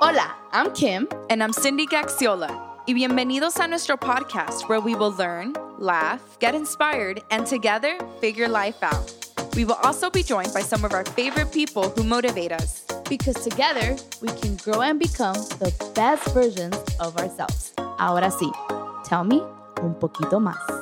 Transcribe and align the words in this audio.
Hola, 0.00 0.32
I'm 0.52 0.72
Kim. 0.74 1.08
And 1.28 1.42
I'm 1.42 1.52
Cindy 1.52 1.84
Gaxiola. 1.84 2.56
Y 2.86 2.94
bienvenidos 2.94 3.58
a 3.58 3.66
nuestro 3.66 3.96
podcast 3.96 4.68
where 4.68 4.80
we 4.80 4.94
will 4.94 5.10
learn, 5.10 5.54
laugh, 5.76 6.38
get 6.38 6.54
inspired, 6.54 7.20
and 7.32 7.44
together 7.44 7.98
figure 8.20 8.46
life 8.46 8.80
out. 8.80 9.12
We 9.56 9.64
will 9.64 9.78
also 9.82 10.08
be 10.08 10.22
joined 10.22 10.54
by 10.54 10.60
some 10.60 10.84
of 10.84 10.92
our 10.92 11.04
favorite 11.04 11.50
people 11.50 11.90
who 11.90 12.04
motivate 12.04 12.52
us. 12.52 12.84
Because 13.08 13.42
together 13.42 13.96
we 14.22 14.28
can 14.28 14.54
grow 14.62 14.82
and 14.82 15.00
become 15.00 15.34
the 15.58 15.74
best 15.96 16.32
versions 16.32 16.76
of 17.00 17.16
ourselves. 17.16 17.72
Ahora 17.98 18.30
sí, 18.30 18.52
tell 19.04 19.24
me 19.24 19.42
un 19.82 19.96
poquito 19.96 20.38
más. 20.38 20.77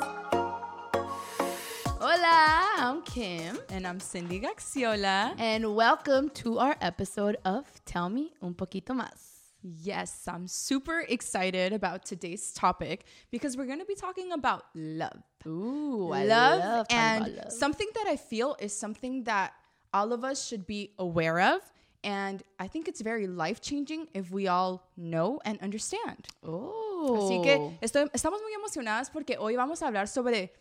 Kim. 3.07 3.59
And 3.71 3.87
I'm 3.87 4.01
Cindy 4.01 4.41
Gaxiola. 4.41 5.35
And 5.39 5.75
welcome 5.75 6.29
to 6.43 6.59
our 6.59 6.77
episode 6.81 7.37
of 7.45 7.65
Tell 7.85 8.09
Me 8.11 8.33
Un 8.43 8.53
Poquito 8.55 8.93
Más. 8.95 9.55
Yes, 9.63 10.27
I'm 10.29 10.47
super 10.47 11.01
excited 11.09 11.73
about 11.73 12.05
today's 12.05 12.53
topic 12.53 13.05
because 13.31 13.57
we're 13.57 13.67
going 13.67 13.79
to 13.79 13.85
be 13.87 13.95
talking 13.95 14.33
about 14.33 14.65
love. 14.75 15.23
Ooh, 15.47 16.11
I 16.13 16.25
love, 16.25 16.87
and 16.91 17.37
love. 17.37 17.53
something 17.53 17.89
that 17.95 18.07
I 18.07 18.17
feel 18.17 18.57
is 18.61 18.77
something 18.77 19.25
that 19.25 19.53
all 19.95 20.13
of 20.13 20.25
us 20.25 20.45
should 20.47 20.67
be 20.67 20.93
aware 20.99 21.41
of. 21.41 21.61
And 22.05 22.43
I 22.59 22.69
think 22.69 22.87
it's 22.87 23.01
very 23.01 23.27
life 23.27 23.61
changing 23.61 24.09
if 24.15 24.31
we 24.31 24.47
all 24.47 24.89
know 24.97 25.41
and 25.45 25.59
understand. 25.63 26.27
Oh. 26.45 27.19
Así 27.19 27.43
que 27.43 27.79
estoy- 27.83 28.11
estamos 28.13 28.41
muy 28.43 28.53
emocionadas 28.55 29.11
porque 29.11 29.37
hoy 29.39 29.57
vamos 29.57 29.81
a 29.83 29.87
hablar 29.89 30.07
sobre 30.09 30.53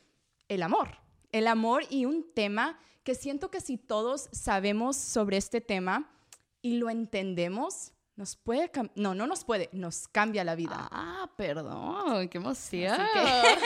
el 0.50 0.64
amor. 0.64 0.88
El 1.36 1.48
amor 1.48 1.84
y 1.90 2.06
un 2.06 2.26
tema 2.34 2.80
que 3.04 3.14
siento 3.14 3.52
que 3.52 3.60
si 3.60 3.78
todos 3.78 4.30
sabemos 4.32 4.96
sobre 4.96 5.36
este 5.36 5.60
tema 5.60 6.10
y 6.62 6.78
lo 6.78 6.90
entendemos, 6.90 7.92
nos 8.16 8.38
puede, 8.38 8.72
no, 8.96 9.14
no 9.14 9.28
nos 9.28 9.44
puede, 9.44 9.68
nos 9.74 10.08
cambia 10.08 10.46
la 10.46 10.56
vida. 10.56 10.88
Ah, 10.92 11.30
perdón, 11.36 12.30
qué 12.30 12.38
emoción. 12.38 12.94
Así 13.02 13.66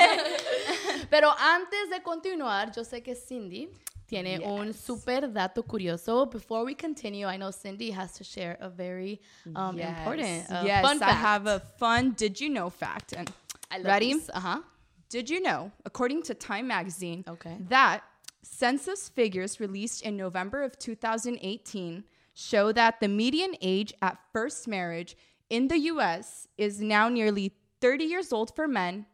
Pero 1.12 1.30
antes 1.38 1.92
de 1.92 2.02
continuar, 2.02 2.72
yo 2.76 2.84
sé 2.84 3.04
que 3.04 3.14
Cindy 3.16 3.70
tiene 4.08 4.40
un 4.40 4.70
Yes. 4.70 4.78
super 4.78 5.32
dato 5.32 5.62
curioso. 5.62 6.26
Before 6.26 6.64
we 6.66 6.76
continue, 6.76 7.28
I 7.32 7.38
know 7.38 7.52
Cindy 7.52 7.92
has 7.92 8.14
to 8.14 8.24
share 8.24 8.58
a 8.60 8.68
very 8.68 9.22
um, 9.56 9.78
Yes. 9.78 9.90
important 9.90 10.50
uh, 10.50 10.64
yes, 10.66 10.82
fun 10.82 10.98
I 10.98 11.00
fact. 11.02 11.22
have 11.22 11.46
a 11.48 11.60
fun 11.78 12.16
did 12.18 12.42
you 12.42 12.50
know 12.50 12.72
fact. 12.72 13.14
And 13.16 13.30
I 13.70 13.78
love 13.78 13.86
ready? 13.86 14.14
these. 14.16 14.28
Uh-huh. 14.34 14.62
Did 15.10 15.30
you 15.30 15.42
know, 15.42 15.72
according 15.86 16.24
to 16.24 16.34
Time 16.34 16.68
magazine, 16.68 17.24
Okay. 17.28 17.58
that 17.70 18.02
census 18.44 19.10
figures 19.10 19.60
released 19.60 20.02
in 20.04 20.16
November 20.16 20.64
of 20.64 20.78
2018 20.78 22.04
show 22.34 22.72
that 22.72 23.00
the 23.02 23.08
median 23.08 23.56
age 23.62 23.94
at 24.02 24.18
first 24.32 24.68
marriage 24.68 25.18
in 25.50 25.68
the 25.68 25.78
US 25.92 26.48
is 26.58 26.80
now 26.80 27.10
nearly 27.10 27.52
30 27.82 28.06
years 28.06 28.32
old 28.32 28.56
for 28.56 28.68
men 28.68 29.06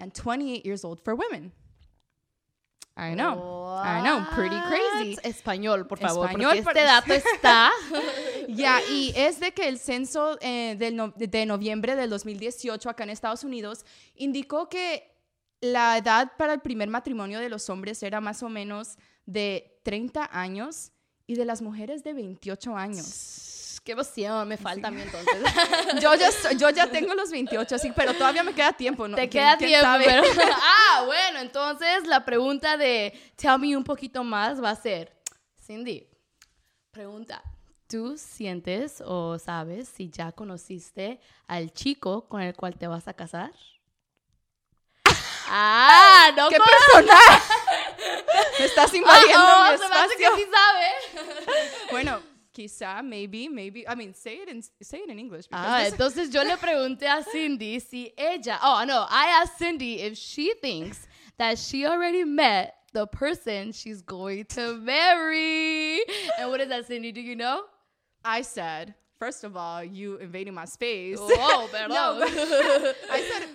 and 0.00 0.12
28 0.14 0.64
years 0.66 0.84
old 0.84 1.00
for 1.04 1.14
women. 1.14 1.52
I 2.98 3.12
know. 3.14 3.76
I 3.78 4.00
know, 4.02 4.24
pretty 4.32 4.58
crazy. 4.58 5.16
Español, 5.22 5.86
por 5.86 5.98
favor, 5.98 6.26
Español, 6.28 6.62
porque 6.62 6.62
por- 6.64 6.72
este 6.72 6.84
dato 6.84 7.12
está... 7.34 7.70
Ya, 8.48 8.80
y 8.88 9.12
es 9.14 9.38
de 9.38 9.50
que 9.52 9.68
el 9.68 9.78
censo 9.78 10.38
eh, 10.40 10.76
del 10.78 10.96
no- 10.96 11.12
de 11.14 11.44
noviembre 11.44 11.94
del 11.94 12.08
2018 12.08 12.88
acá 12.88 13.04
en 13.04 13.10
Estados 13.10 13.44
Unidos 13.44 13.84
indicó 14.14 14.68
que 14.70 15.02
la 15.60 15.96
edad 15.98 16.32
para 16.36 16.54
el 16.54 16.60
primer 16.60 16.88
matrimonio 16.88 17.40
de 17.40 17.48
los 17.48 17.68
hombres 17.70 18.02
era 18.02 18.20
más 18.20 18.42
o 18.42 18.48
menos 18.48 18.96
de 19.24 19.80
30 19.82 20.28
años 20.32 20.92
y 21.26 21.34
de 21.34 21.44
las 21.44 21.62
mujeres 21.62 22.04
de 22.04 22.12
28 22.12 22.76
años. 22.76 23.80
Qué 23.84 23.92
emoción, 23.92 24.48
me 24.48 24.56
falta 24.56 24.88
a 24.88 24.90
mí 24.90 25.00
entonces. 25.00 25.36
Yo 26.02 26.12
ya, 26.16 26.28
yo 26.58 26.70
ya 26.70 26.90
tengo 26.90 27.14
los 27.14 27.30
28, 27.30 27.78
sí, 27.78 27.92
pero 27.94 28.14
todavía 28.14 28.42
me 28.42 28.52
queda 28.52 28.72
tiempo. 28.72 29.06
¿no? 29.06 29.14
Te 29.14 29.28
¿Quién- 29.28 29.44
queda 29.44 29.56
tiempo, 29.56 29.88
pero... 30.04 30.22
ah, 30.52 31.04
bueno, 31.06 31.38
entonces 31.38 32.04
la 32.04 32.24
pregunta 32.24 32.76
de 32.76 33.12
tell 33.36 33.58
me 33.60 33.76
un 33.76 33.84
poquito 33.84 34.24
más 34.24 34.60
va 34.60 34.70
a 34.70 34.76
ser, 34.76 35.16
Cindy, 35.64 36.08
pregunta, 36.90 37.40
¿tú 37.86 38.18
sientes 38.18 39.00
o 39.06 39.38
sabes 39.38 39.88
si 39.88 40.10
ya 40.10 40.32
conociste 40.32 41.20
al 41.46 41.72
chico 41.72 42.26
con 42.28 42.42
el 42.42 42.56
cual 42.56 42.76
te 42.76 42.88
vas 42.88 43.06
a 43.06 43.14
casar? 43.14 43.52
Ah, 45.48 46.32
no 46.36 46.48
¡Qué 46.48 46.56
con- 46.58 46.66
personaje! 46.66 47.42
Me 48.58 48.64
estás 48.64 48.92
invadiendo 48.94 49.38
Ah, 49.38 49.76
mi 49.78 49.84
oh, 49.84 49.88
me 49.88 49.94
hace 49.96 50.16
que 50.16 50.24
espacio. 50.24 50.44
sí 50.44 50.50
sabe. 50.50 51.60
Bueno, 51.90 52.20
quizá, 52.52 53.02
maybe, 53.02 53.48
maybe. 53.48 53.84
I 53.88 53.94
mean, 53.94 54.14
say 54.14 54.36
it 54.42 54.48
in, 54.48 54.62
say 54.82 54.98
it 55.00 55.10
in 55.10 55.18
English. 55.18 55.46
Ah, 55.52 55.84
entonces 55.86 56.30
yo 56.30 56.42
le 56.42 56.56
pregunté 56.56 57.06
a 57.06 57.22
Cindy 57.22 57.78
si 57.80 58.12
ella, 58.16 58.58
oh 58.62 58.84
no, 58.86 59.06
I 59.08 59.40
asked 59.42 59.58
Cindy 59.58 60.00
if 60.02 60.16
she 60.16 60.54
thinks 60.60 61.06
that 61.38 61.58
she 61.58 61.86
already 61.86 62.24
met 62.24 62.74
the 62.92 63.06
person 63.06 63.72
she's 63.72 64.00
going 64.02 64.46
to 64.46 64.74
marry. 64.78 66.00
And 66.38 66.50
what 66.50 66.60
is 66.60 66.68
that, 66.68 66.86
Cindy? 66.86 67.12
Do 67.12 67.20
you 67.20 67.36
know? 67.36 67.62
I 68.24 68.42
said, 68.42 68.94
first 69.18 69.44
of 69.44 69.56
all, 69.56 69.84
you 69.84 70.16
invading 70.16 70.54
my 70.54 70.64
space. 70.64 71.18
Whoa, 71.20 71.66
perdón. 71.68 71.88
no, 71.90 72.22
I 72.22 73.20
said, 73.20 73.48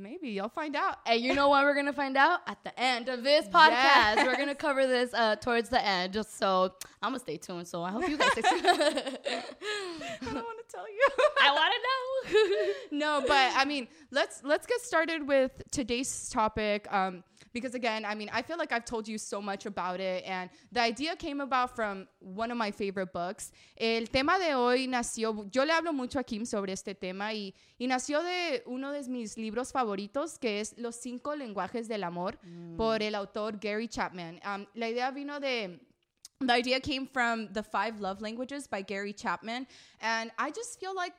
maybe 0.00 0.28
you'll 0.28 0.48
find 0.48 0.74
out. 0.76 0.98
And 1.06 1.20
you 1.20 1.34
know 1.34 1.50
when 1.50 1.62
we're 1.64 1.74
gonna 1.74 1.92
find 1.92 2.16
out? 2.16 2.40
At 2.46 2.62
the 2.64 2.78
end 2.80 3.08
of 3.08 3.22
this 3.22 3.46
podcast. 3.48 4.24
We're 4.24 4.36
gonna 4.36 4.54
cover 4.54 4.86
this 4.86 5.12
uh, 5.14 5.36
towards 5.36 5.68
the 5.68 5.84
end. 5.84 6.12
Just 6.12 6.38
so 6.38 6.74
I'm 7.02 7.10
gonna 7.10 7.20
stay 7.20 7.36
tuned. 7.36 7.68
So 7.68 7.82
I 7.82 7.90
hope 7.90 8.08
you 8.08 8.16
guys 8.16 8.32
stay 8.32 8.42
tuned. 8.42 8.66
I 8.66 10.24
don't 10.24 10.34
want 10.34 10.58
to 10.68 10.74
tell 10.74 10.88
you. 10.88 11.08
I 11.42 11.52
wanna 11.52 11.74
know. 11.86 12.72
no, 13.20 13.20
but 13.26 13.52
I 13.56 13.64
mean, 13.64 13.88
let's 14.10 14.42
let's 14.44 14.66
get 14.66 14.80
started 14.80 15.26
with 15.26 15.52
today's 15.70 16.28
topic. 16.30 16.92
Um, 16.92 17.22
because 17.52 17.74
again, 17.74 18.04
I 18.04 18.14
mean, 18.14 18.30
I 18.32 18.42
feel 18.42 18.58
like 18.58 18.72
I've 18.72 18.84
told 18.84 19.08
you 19.08 19.18
so 19.18 19.40
much 19.40 19.66
about 19.66 20.00
it, 20.00 20.24
and 20.26 20.50
the 20.72 20.80
idea 20.80 21.16
came 21.16 21.40
about 21.40 21.74
from 21.74 22.06
one 22.20 22.50
of 22.50 22.56
my 22.56 22.70
favorite 22.70 23.12
books. 23.12 23.52
El 23.76 24.06
tema 24.06 24.38
de 24.38 24.54
hoy 24.54 24.86
nació, 24.86 25.48
yo 25.50 25.64
le 25.64 25.72
hablo 25.72 25.92
mucho 25.92 26.18
a 26.18 26.24
Kim 26.24 26.44
sobre 26.44 26.72
este 26.72 26.94
tema 26.94 27.32
y, 27.32 27.54
y 27.78 27.86
nació 27.86 28.22
de 28.22 28.62
uno 28.66 28.92
de 28.92 29.02
mis 29.08 29.36
libros 29.36 29.72
favoritos, 29.72 30.38
que 30.38 30.60
es 30.60 30.74
Los 30.78 30.96
cinco 30.96 31.34
lenguajes 31.34 31.88
del 31.88 32.04
amor, 32.04 32.38
por 32.76 33.02
el 33.02 33.14
autor 33.14 33.58
Gary 33.58 33.88
Chapman. 33.88 34.40
Um, 34.44 34.66
la 34.74 34.88
idea 34.88 35.10
vino 35.10 35.40
de 35.40 35.80
the 36.40 36.54
idea 36.54 36.80
came 36.80 37.06
from 37.06 37.48
The 37.52 37.62
Five 37.62 38.00
Love 38.00 38.22
Languages 38.22 38.66
by 38.66 38.80
Gary 38.80 39.12
Chapman. 39.12 39.66
And 40.00 40.30
I 40.38 40.50
just 40.50 40.80
feel 40.80 40.94
like 40.94 41.12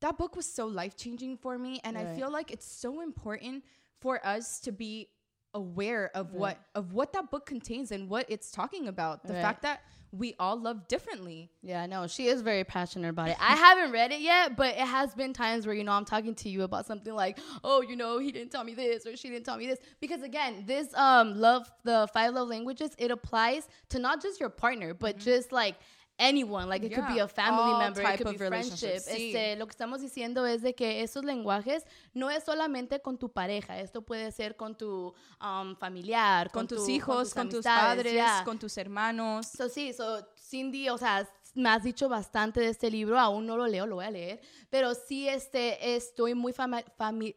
that 0.00 0.16
book 0.16 0.36
was 0.36 0.46
so 0.46 0.66
life 0.66 0.96
changing 0.96 1.38
for 1.38 1.58
me. 1.58 1.80
And 1.82 1.98
I 1.98 2.14
feel 2.14 2.30
like 2.30 2.52
it's 2.52 2.66
so 2.66 3.00
important 3.00 3.64
for 4.00 4.24
us 4.24 4.60
to 4.60 4.70
be 4.70 5.08
aware 5.54 6.10
of 6.14 6.32
what 6.32 6.58
of 6.74 6.92
what 6.92 7.12
that 7.12 7.30
book 7.30 7.46
contains 7.46 7.90
and 7.92 8.08
what 8.08 8.26
it's 8.28 8.50
talking 8.50 8.88
about. 8.88 9.26
The 9.26 9.34
Right. 9.34 9.42
fact 9.42 9.62
that 9.62 9.80
we 10.12 10.34
all 10.38 10.58
love 10.58 10.86
differently. 10.88 11.50
Yeah, 11.62 11.84
no, 11.86 12.06
she 12.06 12.28
is 12.28 12.40
very 12.40 12.64
passionate 12.64 13.08
about 13.08 13.28
it. 13.28 13.36
I 13.40 13.56
haven't 13.56 13.92
read 13.92 14.12
it 14.12 14.20
yet, 14.20 14.56
but 14.56 14.68
it 14.74 14.86
has 14.86 15.14
been 15.14 15.32
times 15.32 15.66
where, 15.66 15.74
you 15.74 15.84
know, 15.84 15.92
I'm 15.92 16.04
talking 16.04 16.34
to 16.36 16.48
you 16.48 16.62
about 16.62 16.86
something 16.86 17.12
like, 17.12 17.38
oh, 17.64 17.82
you 17.82 17.96
know, 17.96 18.18
he 18.18 18.30
didn't 18.32 18.50
tell 18.50 18.64
me 18.64 18.74
this 18.74 19.04
or 19.06 19.16
she 19.16 19.28
didn't 19.28 19.44
tell 19.44 19.56
me 19.56 19.66
this. 19.66 19.78
Because 20.00 20.22
again, 20.22 20.64
this 20.66 20.94
um 20.94 21.38
love, 21.38 21.70
the 21.84 22.08
five 22.14 22.34
love 22.34 22.48
languages, 22.48 22.94
it 22.98 23.10
applies 23.10 23.68
to 23.90 23.98
not 23.98 24.22
just 24.22 24.40
your 24.40 24.48
partner, 24.50 24.94
but 24.94 25.18
just 25.18 25.52
like 25.52 25.74
anyone. 26.18 26.66
Like 26.68 26.84
it 26.86 26.94
could 26.94 27.06
be 27.08 27.14
Yeah, 27.16 27.24
a 27.24 27.28
family 27.28 27.74
member, 27.78 28.00
it 28.02 28.04
type 28.06 28.18
could 28.22 28.38
be 28.38 28.44
of 28.44 28.48
friendship. 28.48 29.00
sí. 29.00 29.32
Este, 29.34 29.56
lo 29.56 29.66
que 29.66 29.72
estamos 29.72 30.00
diciendo 30.00 30.46
es 30.46 30.62
de 30.62 30.74
que 30.74 31.02
esos 31.02 31.24
lenguajes 31.24 31.84
no 32.14 32.30
es 32.30 32.44
solamente 32.44 33.00
con 33.00 33.18
tu 33.18 33.28
pareja, 33.30 33.78
esto 33.80 34.02
puede 34.02 34.32
ser 34.32 34.56
con 34.56 34.76
tu 34.76 35.14
um, 35.40 35.76
familiar, 35.76 36.50
Con, 36.50 36.66
tu- 36.66 36.76
tus 36.76 36.88
hijos, 36.88 37.34
con 37.34 37.48
tus, 37.48 37.66
amistades, 37.66 37.96
padres, 37.96 38.12
yeah. 38.12 38.42
con 38.44 38.58
tus 38.58 38.76
hermanos. 38.78 39.46
So, 39.48 39.68
sí, 39.68 39.92
so, 39.92 40.26
Cindy, 40.38 40.88
o 40.88 40.96
sea, 40.98 41.28
me 41.54 41.68
has 41.70 41.82
dicho 41.82 42.08
bastante 42.08 42.60
de 42.60 42.68
este 42.68 42.90
libro, 42.90 43.18
aún 43.18 43.46
no 43.46 43.56
lo 43.56 43.66
leo, 43.66 43.86
lo 43.86 43.96
voy 43.96 44.04
a 44.04 44.10
leer, 44.10 44.40
pero 44.70 44.94
sí 44.94 45.28
este, 45.28 45.96
estoy 45.96 46.34
muy 46.34 46.52
fami- 46.52 46.84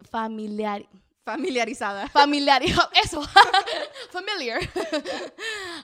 familiar, 0.10 0.86
Familiarizada. 1.34 2.08
familiar, 2.14 2.62
eso, 3.04 3.22
familiar, 4.12 4.60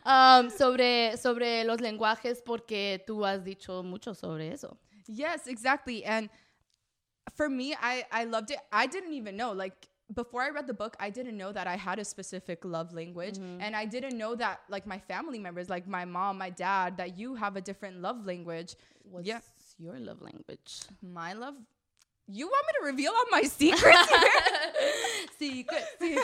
um, 0.05 0.49
sobre, 0.49 1.17
sobre 1.17 1.63
los 1.63 1.79
lenguajes 1.81 2.41
porque 2.41 3.03
tú 3.05 3.25
has 3.25 3.43
dicho 3.43 3.83
mucho 3.83 4.13
sobre 4.13 4.51
eso. 4.51 4.77
Yes, 5.07 5.47
exactly. 5.47 6.03
And 6.03 6.29
for 7.35 7.49
me, 7.49 7.73
I 7.75 8.05
I 8.11 8.23
loved 8.25 8.51
it. 8.51 8.59
I 8.71 8.87
didn't 8.87 9.13
even 9.13 9.35
know 9.37 9.51
like 9.53 9.87
before 10.13 10.41
I 10.43 10.49
read 10.49 10.67
the 10.67 10.73
book, 10.73 10.95
I 10.99 11.09
didn't 11.09 11.35
know 11.35 11.51
that 11.51 11.65
I 11.67 11.75
had 11.77 11.97
a 11.99 12.05
specific 12.05 12.63
love 12.63 12.93
language, 12.93 13.37
and 13.39 13.75
I 13.75 13.85
didn't 13.85 14.17
know 14.17 14.35
that 14.35 14.59
like 14.69 14.85
my 14.85 14.99
family 14.99 15.39
members, 15.39 15.67
like 15.69 15.87
my 15.87 16.05
mom, 16.05 16.37
my 16.37 16.51
dad, 16.51 16.97
that 16.97 17.17
you 17.17 17.35
have 17.35 17.55
a 17.55 17.61
different 17.61 18.01
love 18.01 18.25
language. 18.25 18.75
What's 19.03 19.27
Yeah. 19.27 19.39
your 19.79 19.97
love 19.99 20.21
language? 20.21 20.81
My 21.01 21.33
love 21.33 21.55
You 22.27 22.47
want 22.47 22.65
me 22.65 22.73
to 22.79 22.85
reveal 22.85 23.13
all 23.13 23.27
my 23.41 23.47
secrets? 23.47 23.97
Sí, 25.37 25.65
sí. 25.99 26.15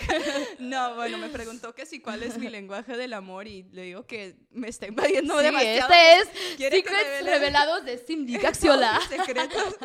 no, 0.59 0.95
bueno, 0.95 1.17
me 1.17 1.27
preguntó 1.29 1.75
que 1.75 1.85
si 1.85 1.99
cuál 1.99 2.23
es 2.23 2.37
mi 2.37 2.49
lenguaje 2.49 2.95
del 2.95 3.13
amor 3.13 3.45
y 3.47 3.63
le 3.71 3.81
digo 3.83 4.05
que 4.05 4.35
me 4.51 4.69
está 4.69 4.87
invadiendo 4.87 5.37
Sí, 5.39 5.43
demasiado. 5.45 5.91
este 5.93 6.17
es 6.19 6.55
¿Quiere 6.57 6.81
que 6.81 6.89
Secrets 6.89 7.09
revele? 7.09 7.29
revelados 7.31 7.85
de 7.85 7.97
Cindy 7.97 8.37
Gaxiola. 8.37 8.99
secretos. 9.09 9.75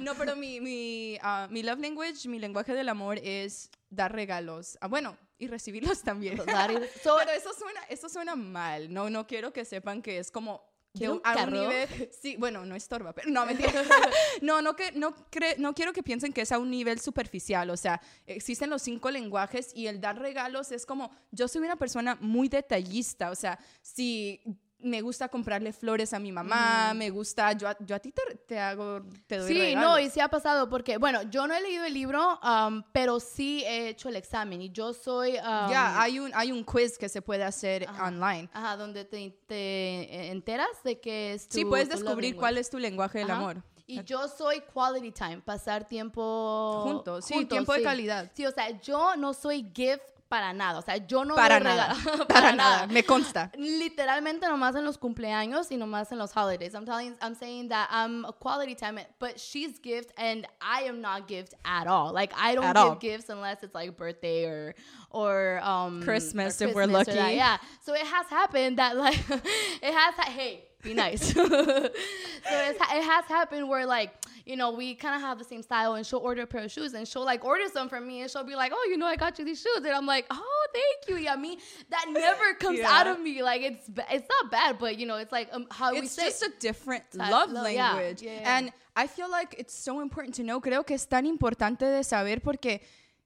No, 0.00 0.14
pero 0.16 0.36
mi, 0.36 0.60
mi, 0.60 1.18
ah, 1.22 1.48
mi 1.50 1.62
love 1.62 1.78
language, 1.80 2.28
mi 2.28 2.38
lenguaje 2.38 2.74
del 2.74 2.88
amor 2.90 3.18
es 3.22 3.70
dar 3.88 4.12
regalos. 4.12 4.76
Ah, 4.82 4.88
bueno, 4.88 5.16
y 5.38 5.46
recibirlos 5.46 6.02
también. 6.02 6.36
Dar 6.44 6.70
y- 6.70 6.76
so- 7.02 7.16
pero 7.18 7.30
eso 7.32 7.52
suena, 7.54 7.80
eso 7.88 8.08
suena 8.10 8.36
mal. 8.36 8.92
No, 8.92 9.08
no 9.08 9.26
quiero 9.26 9.52
que 9.52 9.64
sepan 9.64 10.02
que 10.02 10.18
es 10.18 10.30
como 10.30 10.62
de 10.94 10.98
¿Quiere 10.98 11.12
un, 11.12 11.18
un 11.18 11.22
a 11.24 11.44
un 11.44 11.52
nivel, 11.52 11.88
sí, 12.22 12.36
bueno, 12.38 12.64
no 12.64 12.74
estorba, 12.74 13.12
pero 13.14 13.30
no, 13.30 13.44
mentira. 13.46 13.70
no, 14.42 14.62
no, 14.62 14.74
que, 14.74 14.92
no, 14.92 15.14
cre- 15.30 15.56
no 15.58 15.74
quiero 15.74 15.92
que 15.92 16.02
piensen 16.02 16.32
que 16.32 16.40
es 16.42 16.52
a 16.52 16.58
un 16.58 16.70
nivel 16.70 16.98
superficial, 17.00 17.70
o 17.70 17.76
sea, 17.76 18.00
existen 18.26 18.70
los 18.70 18.82
cinco 18.82 19.10
lenguajes 19.10 19.70
y 19.74 19.86
el 19.86 20.00
dar 20.00 20.18
regalos 20.18 20.72
es 20.72 20.86
como, 20.86 21.10
yo 21.30 21.46
soy 21.48 21.62
una 21.62 21.76
persona 21.76 22.16
muy 22.20 22.48
detallista, 22.48 23.30
o 23.30 23.34
sea, 23.34 23.58
si 23.82 24.40
me 24.80 25.00
gusta 25.00 25.28
comprarle 25.28 25.72
flores 25.72 26.12
a 26.12 26.18
mi 26.18 26.30
mamá, 26.30 26.94
me 26.94 27.10
gusta, 27.10 27.52
yo 27.52 27.68
a, 27.68 27.76
yo 27.80 27.96
a 27.96 27.98
ti 27.98 28.12
te, 28.12 28.22
te 28.46 28.58
hago, 28.60 29.02
te 29.26 29.38
doy 29.38 29.52
Sí, 29.52 29.58
regalos. 29.58 29.90
no, 29.90 29.98
y 29.98 30.08
sí 30.10 30.20
ha 30.20 30.28
pasado 30.28 30.68
porque, 30.68 30.98
bueno, 30.98 31.22
yo 31.22 31.46
no 31.48 31.54
he 31.54 31.60
leído 31.60 31.84
el 31.84 31.92
libro, 31.94 32.38
um, 32.42 32.82
pero 32.92 33.18
sí 33.18 33.64
he 33.64 33.88
hecho 33.88 34.08
el 34.08 34.16
examen 34.16 34.62
y 34.62 34.70
yo 34.70 34.92
soy... 34.92 35.32
um, 35.32 35.68
Ya, 35.70 36.00
hay 36.00 36.18
un, 36.20 36.30
hay 36.34 36.52
un 36.52 36.62
quiz 36.62 36.96
que 36.96 37.08
se 37.08 37.20
puede 37.22 37.42
hacer 37.44 37.86
Ajá. 37.88 38.06
online. 38.06 38.48
Ajá, 38.52 38.76
donde 38.76 39.04
te, 39.04 39.30
te 39.46 40.30
enteras 40.30 40.68
de 40.84 41.00
que 41.00 41.32
es 41.34 41.48
tu 41.48 41.56
Sí, 41.56 41.64
puedes 41.64 41.88
tu 41.88 41.96
descubrir 41.96 42.36
cuál 42.36 42.56
es 42.58 42.70
tu 42.70 42.78
lenguaje 42.78 43.18
del 43.18 43.30
Ajá. 43.30 43.40
amor. 43.40 43.62
Y 43.90 44.04
yo 44.04 44.28
soy 44.28 44.60
quality 44.72 45.10
time, 45.12 45.38
pasar 45.40 45.88
tiempo 45.88 46.80
Juntos, 46.82 47.24
sí, 47.24 47.46
tiempo 47.46 47.72
de 47.72 47.82
calidad. 47.82 48.30
Sí, 48.34 48.44
o 48.44 48.50
sea, 48.52 48.78
yo 48.80 49.16
no 49.16 49.32
soy 49.32 49.66
gift 49.74 50.02
para 50.28 50.52
nada, 50.52 50.78
o 50.78 50.82
sea, 50.82 50.96
yo 50.98 51.24
no 51.24 51.34
Para 51.34 51.58
doy 51.58 51.64
nada, 51.64 51.94
regalo- 51.94 52.26
para 52.28 52.52
nada, 52.52 52.86
me 52.86 53.02
consta. 53.02 53.50
Literalmente 53.56 54.46
nomás 54.46 54.74
en 54.76 54.84
los 54.84 54.98
cumpleaños 54.98 55.70
y 55.70 55.76
nomás 55.76 56.12
en 56.12 56.18
los 56.18 56.32
holidays. 56.36 56.74
I'm 56.74 56.84
telling, 56.84 57.16
I'm 57.22 57.34
saying 57.34 57.68
that 57.68 57.88
I'm 57.90 58.24
a 58.26 58.32
quality 58.32 58.74
time, 58.74 58.98
but 59.18 59.38
she's 59.40 59.78
gift 59.78 60.12
and 60.18 60.46
I 60.60 60.82
am 60.82 61.00
not 61.00 61.26
gift 61.28 61.54
at 61.64 61.86
all. 61.86 62.12
Like 62.12 62.32
I 62.36 62.54
don't 62.54 62.64
At 62.64 62.76
give 62.76 62.84
all. 62.84 62.94
gifts 62.96 63.28
unless 63.30 63.62
it's 63.62 63.74
like 63.74 63.96
birthday 63.96 64.44
or 64.44 64.74
or 65.10 65.60
um 65.62 66.02
Christmas, 66.02 66.60
or 66.60 66.68
if 66.68 66.74
we're 66.74 66.82
or 66.82 66.86
that. 66.88 67.06
lucky. 67.08 67.34
Yeah. 67.36 67.56
So 67.80 67.94
it 67.94 68.06
has 68.06 68.26
happened 68.28 68.78
that 68.78 68.96
like 68.96 69.18
it 69.30 69.94
has 69.94 70.14
ha- 70.14 70.30
hey 70.30 70.64
be 70.82 70.94
nice. 70.94 71.32
so 71.34 71.42
it's, 71.44 72.80
it 72.80 73.02
has 73.04 73.24
happened 73.26 73.68
where 73.68 73.86
like 73.86 74.12
you 74.48 74.56
know 74.56 74.70
we 74.72 74.94
kind 74.94 75.14
of 75.14 75.20
have 75.20 75.38
the 75.38 75.44
same 75.44 75.62
style 75.62 75.92
and 75.94 76.04
she'll 76.06 76.24
order 76.30 76.42
a 76.42 76.46
pair 76.46 76.64
of 76.64 76.70
shoes 76.72 76.94
and 76.94 77.06
she'll 77.06 77.24
like 77.32 77.44
order 77.44 77.64
some 77.72 77.88
from 77.88 78.02
me 78.10 78.22
and 78.22 78.30
she'll 78.30 78.48
be 78.52 78.56
like 78.56 78.72
oh 78.74 78.84
you 78.90 78.96
know 78.96 79.06
I 79.06 79.16
got 79.24 79.38
you 79.38 79.44
these 79.44 79.60
shoes 79.60 79.82
and 79.88 79.94
I'm 79.98 80.06
like 80.06 80.26
oh 80.30 80.66
thank 80.78 80.98
you 81.08 81.36
me 81.36 81.58
that 81.90 82.06
never 82.10 82.54
comes 82.64 82.78
Yeah. 82.78 82.90
out 82.96 83.06
of 83.06 83.20
me 83.20 83.42
like 83.42 83.62
it's 83.62 83.86
it's 84.10 84.28
not 84.34 84.50
bad 84.50 84.78
but 84.78 84.98
you 84.98 85.06
know 85.06 85.16
it's 85.16 85.32
like 85.32 85.48
um, 85.52 85.66
how 85.70 85.92
we 85.92 86.06
say. 86.06 86.26
It's 86.26 86.40
just 86.40 86.42
a 86.42 86.52
different 86.58 87.04
love 87.14 87.52
love, 87.52 87.64
language. 87.64 88.22
yeah, 88.22 88.40
yeah. 88.40 88.56
And 88.58 88.72
I 88.96 89.06
feel 89.06 89.30
like 89.30 89.54
it's 89.58 89.74
so 89.74 90.00
important 90.00 90.34
to 90.36 90.42
know. 90.42 90.60
Creo 90.60 90.84
que 90.84 90.94
es 90.96 91.06
tan 91.06 91.24
importante 91.26 91.84
de 91.84 92.02
saber 92.02 92.40
porque 92.40 92.80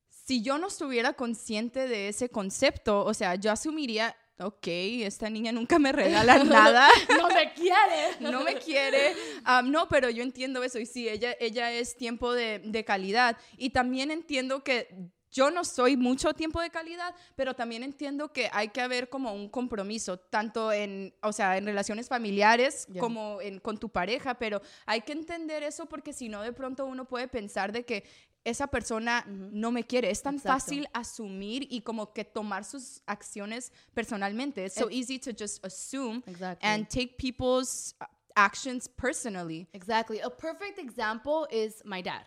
si 0.09 0.43
yo 0.43 0.59
no 0.59 0.67
estuviera 0.67 1.15
consciente 1.15 1.89
de 1.89 2.09
ese 2.09 2.29
concepto, 2.29 3.05
o 3.05 3.15
sea, 3.15 3.37
yo 3.37 3.51
asumiría, 3.51 4.15
ok, 4.38 4.67
esta 4.67 5.31
niña 5.31 5.52
nunca 5.52 5.79
me 5.79 5.93
regala 5.93 6.43
nada. 6.44 6.88
no 7.08 7.29
me 7.29 7.52
quiere 7.52 8.02
no 8.20 8.43
me 8.43 8.55
quiere. 8.56 9.14
Um, 9.46 9.70
no, 9.70 9.88
pero 9.88 10.11
yo 10.11 10.23
entiendo 10.23 10.62
eso 10.62 10.79
y 10.79 10.87
sí, 10.87 11.08
ella, 11.08 11.34
ella 11.40 11.73
es 11.73 11.96
tiempo 11.96 12.32
de, 12.32 12.61
de 12.64 12.84
calidad. 12.84 13.37
Y 13.56 13.70
también 13.70 14.11
entiendo 14.11 14.62
que 14.64 15.12
yo 15.32 15.50
no 15.50 15.64
soy 15.64 15.96
mucho 15.96 16.34
tiempo 16.34 16.61
de 16.61 16.70
calidad, 16.70 17.14
pero 17.34 17.55
también 17.55 17.82
entiendo 17.82 18.32
que 18.32 18.50
hay 18.52 18.69
que 18.69 18.82
haber 18.82 19.08
como 19.08 19.32
un 19.32 19.49
compromiso, 19.49 20.19
tanto 20.19 20.70
en, 20.73 21.14
o 21.23 21.32
sea, 21.32 21.56
en 21.56 21.64
relaciones 21.64 22.08
familiares 22.08 22.87
como 23.00 23.40
en, 23.40 23.58
con 23.58 23.78
tu 23.78 23.88
pareja, 23.88 24.35
pero 24.35 24.61
hay 24.85 25.00
que 25.00 25.12
entender 25.12 25.62
eso 25.62 25.87
porque 25.87 26.12
si 26.12 26.28
no, 26.28 26.43
de 26.43 26.52
pronto 26.52 26.85
uno 26.85 27.08
puede 27.08 27.28
pensar 27.28 27.73
de 27.73 27.85
que 27.85 28.05
esa 28.44 28.67
persona 28.67 29.25
no 29.27 29.71
me 29.71 29.83
quiere. 29.85 30.11
Es 30.11 30.23
tan 30.23 30.35
Exacto. 30.37 30.49
fácil 30.53 30.87
asumir 30.93 31.67
y 31.71 31.81
como 31.83 32.12
que 32.12 32.25
tomar 32.25 32.65
sus 32.65 33.00
acciones 33.06 33.71
personalmente. 33.94 34.65
It's 34.65 34.75
so 34.75 34.89
easy 34.91 35.19
to 35.21 35.33
just 35.33 35.65
assume 35.65 36.23
Exactly. 36.27 36.69
and 36.69 36.89
take 36.89 37.17
people's 37.19 37.94
uh, 38.00 38.06
actions 38.37 38.89
personally. 38.89 39.67
Exactly. 39.73 40.19
A 40.21 40.31
perfect 40.31 40.79
example 40.79 41.47
is 41.50 41.83
my 41.85 42.00
dad. 42.03 42.23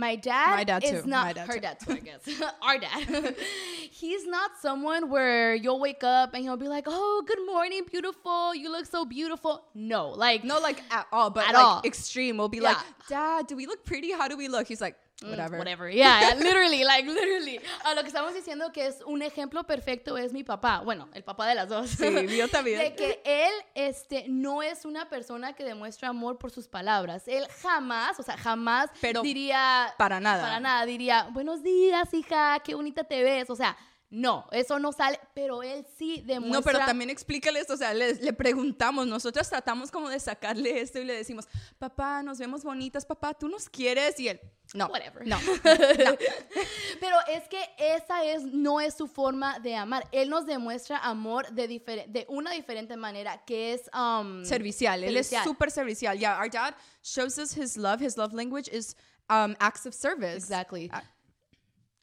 My 0.00 0.14
dad, 0.14 0.54
My 0.54 0.62
dad 0.64 0.84
is 0.84 1.04
not 1.06 1.26
My 1.26 1.32
dad 1.32 1.46
her 1.48 1.54
too. 1.54 1.60
dad 1.60 1.80
too, 1.80 1.92
I 1.92 1.98
guess. 1.98 2.22
Our 2.62 2.78
dad. 2.78 3.34
He's 3.90 4.24
not 4.28 4.52
someone 4.60 5.10
where 5.10 5.56
you'll 5.56 5.80
wake 5.80 6.04
up 6.04 6.34
and 6.34 6.44
he'll 6.44 6.56
be 6.56 6.68
like, 6.68 6.84
"Oh, 6.86 7.24
good 7.26 7.44
morning, 7.44 7.82
beautiful. 7.90 8.54
You 8.54 8.70
look 8.70 8.86
so 8.86 9.04
beautiful." 9.04 9.64
No, 9.74 10.10
like 10.10 10.44
No, 10.44 10.60
like 10.60 10.80
at 10.92 11.08
all, 11.10 11.30
but 11.30 11.48
At 11.48 11.54
like 11.54 11.64
all. 11.64 11.82
extreme. 11.84 12.36
We'll 12.38 12.48
be 12.48 12.58
Yeah. 12.58 12.68
like, 12.74 12.76
Dad, 13.08 13.48
do 13.48 13.56
we 13.56 13.66
look 13.66 13.84
pretty? 13.84 14.12
How 14.12 14.28
do 14.28 14.36
we 14.36 14.46
look? 14.46 14.68
He's 14.68 14.80
like, 14.80 14.94
whatever. 15.22 15.58
Whatever. 15.58 15.90
Yeah, 15.90 16.34
literally, 16.36 16.84
like 16.84 17.06
literally. 17.06 17.60
A 17.84 17.94
lo 17.94 18.02
que 18.02 18.08
estamos 18.08 18.34
diciendo 18.34 18.72
que 18.72 18.86
es 18.86 19.02
un 19.06 19.22
ejemplo 19.22 19.64
perfecto 19.64 20.16
es 20.16 20.32
mi 20.32 20.44
papá. 20.44 20.80
Bueno, 20.84 21.08
el 21.14 21.24
papá 21.24 21.46
de 21.48 21.54
las 21.54 21.68
dos. 21.68 21.90
Sí, 21.90 22.10
mío 22.10 22.48
también. 22.48 22.78
De 22.82 22.94
que 22.94 23.20
él 23.24 23.52
este, 23.74 24.26
no 24.28 24.62
es 24.62 24.84
una 24.84 25.08
persona 25.08 25.54
que 25.54 25.64
demuestra 25.64 26.08
amor 26.08 26.38
por 26.38 26.50
sus 26.50 26.68
palabras. 26.68 27.26
Él 27.26 27.46
jamás, 27.62 28.18
o 28.20 28.22
sea, 28.22 28.36
jamás 28.36 28.90
Pero 29.00 29.22
diría. 29.22 29.94
para 29.98 30.20
nada. 30.20 30.42
Para 30.42 30.60
nada. 30.60 30.86
Diría, 30.86 31.28
buenos 31.32 31.62
días, 31.62 32.12
hija, 32.14 32.58
qué 32.64 32.74
bonita 32.74 33.04
te 33.04 33.22
ves. 33.22 33.50
O 33.50 33.56
sea, 33.56 33.76
no, 34.10 34.46
eso 34.52 34.78
no 34.78 34.92
sale. 34.92 35.20
Pero 35.34 35.62
él 35.62 35.86
sí 35.98 36.22
demuestra. 36.24 36.58
No, 36.58 36.62
pero 36.64 36.78
también 36.86 37.10
explícales, 37.10 37.68
o 37.68 37.76
sea, 37.76 37.92
le, 37.92 38.14
le 38.14 38.32
preguntamos, 38.32 39.06
nosotras 39.06 39.48
tratamos 39.50 39.90
como 39.90 40.08
de 40.08 40.18
sacarle 40.18 40.80
esto 40.80 40.98
y 40.98 41.04
le 41.04 41.14
decimos, 41.14 41.46
papá, 41.78 42.22
nos 42.22 42.38
vemos 42.38 42.64
bonitas, 42.64 43.04
papá, 43.04 43.34
¿tú 43.34 43.48
nos 43.48 43.68
quieres? 43.68 44.18
Y 44.18 44.28
él, 44.28 44.40
no, 44.72 44.86
Whatever. 44.86 45.26
no. 45.26 45.36
Pero 47.00 47.16
es 47.28 47.48
que 47.48 47.60
esa 47.78 48.24
es, 48.24 48.44
no 48.44 48.80
es 48.80 48.94
su 48.94 49.08
forma 49.08 49.58
de 49.58 49.76
amar. 49.76 50.08
Él 50.10 50.30
nos 50.30 50.46
demuestra 50.46 50.98
amor 50.98 51.50
de, 51.52 51.68
de 51.68 52.26
una 52.28 52.52
diferente 52.52 52.96
manera, 52.96 53.44
que 53.44 53.74
es... 53.74 53.90
um, 53.94 54.44
servicial, 54.44 55.04
él 55.04 55.16
es 55.16 55.26
Servicial. 55.28 55.44
súper 55.44 55.70
servicial. 55.70 56.18
Yeah, 56.18 56.38
our 56.38 56.48
dad 56.48 56.74
shows 57.02 57.38
us 57.38 57.54
his 57.56 57.76
love, 57.76 58.00
his 58.02 58.16
love 58.16 58.32
language 58.32 58.68
is 58.72 58.96
um, 59.28 59.54
acts 59.60 59.84
of 59.86 59.94
service. 59.94 60.36
Exactly. 60.36 60.90
Ah. 60.92 61.02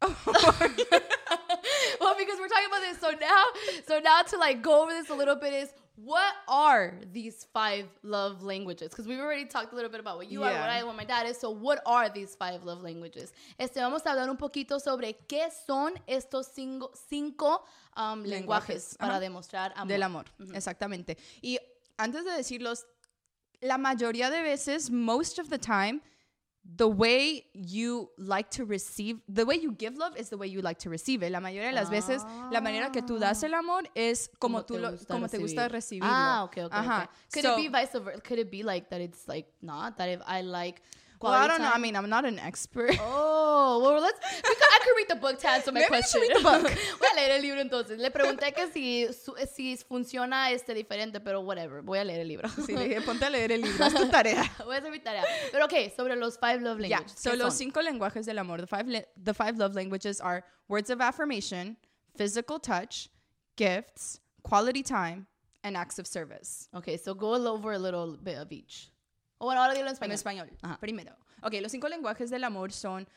well, 0.01 1.01
because 2.35 2.39
we're 2.39 2.47
talking 2.47 2.67
about 2.67 2.81
this, 2.81 2.99
so 2.99 3.11
now, 3.19 3.43
so 3.87 3.99
now 3.99 4.21
to 4.23 4.37
like 4.37 4.61
go 4.61 4.81
over 4.83 4.91
this 4.91 5.09
a 5.09 5.13
little 5.13 5.35
bit 5.35 5.53
is 5.53 5.69
what 5.97 6.33
are 6.49 6.99
these 7.13 7.45
five 7.53 7.85
love 8.03 8.43
languages? 8.43 8.89
Because 8.89 9.07
we've 9.07 9.19
already 9.19 9.45
talked 9.45 9.71
a 9.71 9.75
little 9.75 9.89
bit 9.89 10.01
about 10.01 10.17
what 10.17 10.29
you 10.29 10.43
are, 10.43 10.51
Yeah. 10.51 10.59
what 10.61 10.69
I, 10.69 10.83
what 10.83 10.95
my 10.97 11.05
dad 11.05 11.25
is. 11.25 11.37
So 11.37 11.49
what 11.51 11.81
are 11.85 12.09
these 12.09 12.35
five 12.35 12.65
love 12.65 12.81
languages? 12.81 13.31
Este, 13.57 13.75
vamos 13.79 14.05
a 14.05 14.09
hablar 14.11 14.29
un 14.29 14.35
poquito 14.37 14.81
sobre 14.81 15.13
qué 15.27 15.49
son 15.65 15.93
estos 16.07 16.47
cinco, 16.53 16.91
cinco 17.09 17.63
um, 17.95 18.23
lenguajes, 18.23 18.27
Lenguajes, 18.27 18.97
para 18.97 19.13
ajá. 19.13 19.19
demostrar 19.21 19.71
amor. 19.77 19.87
Del 19.87 20.03
amor, 20.03 20.25
exactamente. 20.53 21.17
Y 21.41 21.59
antes 21.97 22.25
de 22.25 22.31
decirlos, 22.31 22.85
la 23.61 23.77
mayoría 23.77 24.29
de 24.29 24.41
veces, 24.41 24.89
most 24.89 25.39
of 25.39 25.49
the 25.49 25.57
time, 25.57 26.01
the 26.77 26.87
way 26.87 27.45
you 27.53 28.09
like 28.17 28.49
to 28.49 28.65
receive, 28.65 29.19
the 29.29 29.45
way 29.45 29.55
you 29.55 29.71
give 29.71 29.97
love 29.97 30.17
is 30.17 30.29
the 30.29 30.37
way 30.37 30.47
you 30.47 30.61
like 30.61 30.79
to 30.79 30.89
receive 30.89 31.21
it. 31.23 31.31
La 31.31 31.39
mayoría 31.39 31.69
de 31.69 31.75
las 31.75 31.89
veces, 31.89 32.23
la 32.51 32.59
manera 32.59 32.91
que 32.91 33.01
tú 33.01 33.19
das 33.19 33.43
el 33.43 33.53
amor 33.53 33.83
es 33.95 34.29
como, 34.39 34.63
tú 34.63 34.79
lo, 34.79 34.97
como 35.07 35.27
te 35.27 35.37
gusta 35.37 35.67
recibirlo. 35.69 36.09
Ah, 36.11 36.43
okay, 36.43 36.63
okay. 36.63 36.77
Ajá. 36.79 37.03
okay. 37.03 37.07
Could 37.33 37.43
So- 37.43 37.53
it 37.53 37.57
be 37.57 37.67
vice 37.69 37.91
versa? 37.93 38.21
Could 38.21 38.39
it 38.39 38.51
be 38.51 38.63
like 38.63 38.89
that? 38.89 38.99
It's 38.99 39.27
like 39.27 39.47
not 39.61 39.97
that 39.97 40.09
if 40.09 40.21
I 40.25 40.41
like. 40.41 40.81
Well, 41.21 41.33
I 41.33 41.47
don't 41.47 41.61
know. 41.61 41.71
I 41.73 41.77
mean, 41.79 41.95
I'm 41.95 42.09
not 42.09 42.25
an 42.25 42.39
expert. 42.39 42.95
Oh, 43.67 43.79
well, 43.79 43.99
let's. 44.01 44.19
we 44.19 44.53
could- 44.55 44.73
I 44.75 44.79
could 44.83 44.95
read 44.97 45.07
the 45.09 45.15
book 45.15 45.39
to 45.39 45.49
answer 45.49 45.71
my 45.71 45.79
Maybe 45.79 45.95
you 45.95 46.01
should 46.03 46.21
question. 46.21 46.21
read 46.21 46.61
the 46.61 46.69
book. 46.69 46.77
voy 46.99 47.07
a 47.11 47.15
leer 47.15 47.31
el 47.31 47.41
libro 47.41 47.59
entonces. 47.61 47.97
Le 47.97 48.11
pregunté 48.11 48.53
que 48.53 48.67
si, 48.71 49.07
si 49.55 49.77
funciona 49.77 50.51
este 50.51 50.73
diferente, 50.75 51.19
pero 51.19 51.41
whatever. 51.41 51.81
Voy 51.81 51.97
a 51.97 52.03
leer 52.03 52.19
el 52.21 52.27
libro. 52.27 52.47
Sí, 52.49 52.73
le 52.75 52.89
dije, 52.89 53.01
ponte 53.05 53.25
a 53.25 53.29
leer 53.29 53.51
el 53.53 53.61
libro, 53.61 53.83
haz 53.85 53.93
tu 53.93 54.07
tarea. 54.09 54.43
voy 54.65 54.75
a 54.75 54.79
hacer 54.79 54.91
mi 54.91 54.99
tarea. 54.99 55.23
Pero 55.51 55.65
ok, 55.65 55.73
sobre 55.95 56.15
los 56.15 56.37
five 56.37 56.59
love 56.61 56.79
Yeah. 56.79 56.97
languages. 56.99 57.19
So 57.19 57.31
¿qué 57.31 57.37
los 57.37 57.53
son? 57.53 57.57
cinco 57.57 57.81
lenguajes 57.81 58.25
del 58.25 58.37
amor, 58.37 58.59
the 58.61 58.67
five, 58.67 58.85
the 59.23 59.33
five 59.33 59.57
love 59.57 59.73
languages 59.73 60.21
are 60.21 60.43
words 60.67 60.89
of 60.91 61.01
affirmation, 61.01 61.77
physical 62.15 62.59
touch, 62.59 63.09
gifts, 63.57 64.19
quality 64.43 64.83
time, 64.83 65.25
and 65.63 65.75
acts 65.75 65.97
of 65.97 66.05
service. 66.05 66.67
Okay, 66.75 66.97
so 66.97 67.15
go 67.15 67.33
over 67.33 67.73
a 67.73 67.79
little 67.79 68.15
bit 68.21 68.37
of 68.37 68.51
each. 68.51 68.89
O 69.37 69.45
bueno, 69.45 69.61
ahora 69.61 69.73
dilo 69.73 69.85
en 69.85 69.89
En 69.89 69.93
español. 69.93 70.15
español. 70.15 70.51
Ajá. 70.61 70.79
Primero. 70.79 71.15
Ok, 71.41 71.53
los 71.61 71.71
cinco 71.71 71.89
lenguajes 71.89 72.29
del 72.29 72.43
amor 72.43 72.71
son 72.71 73.07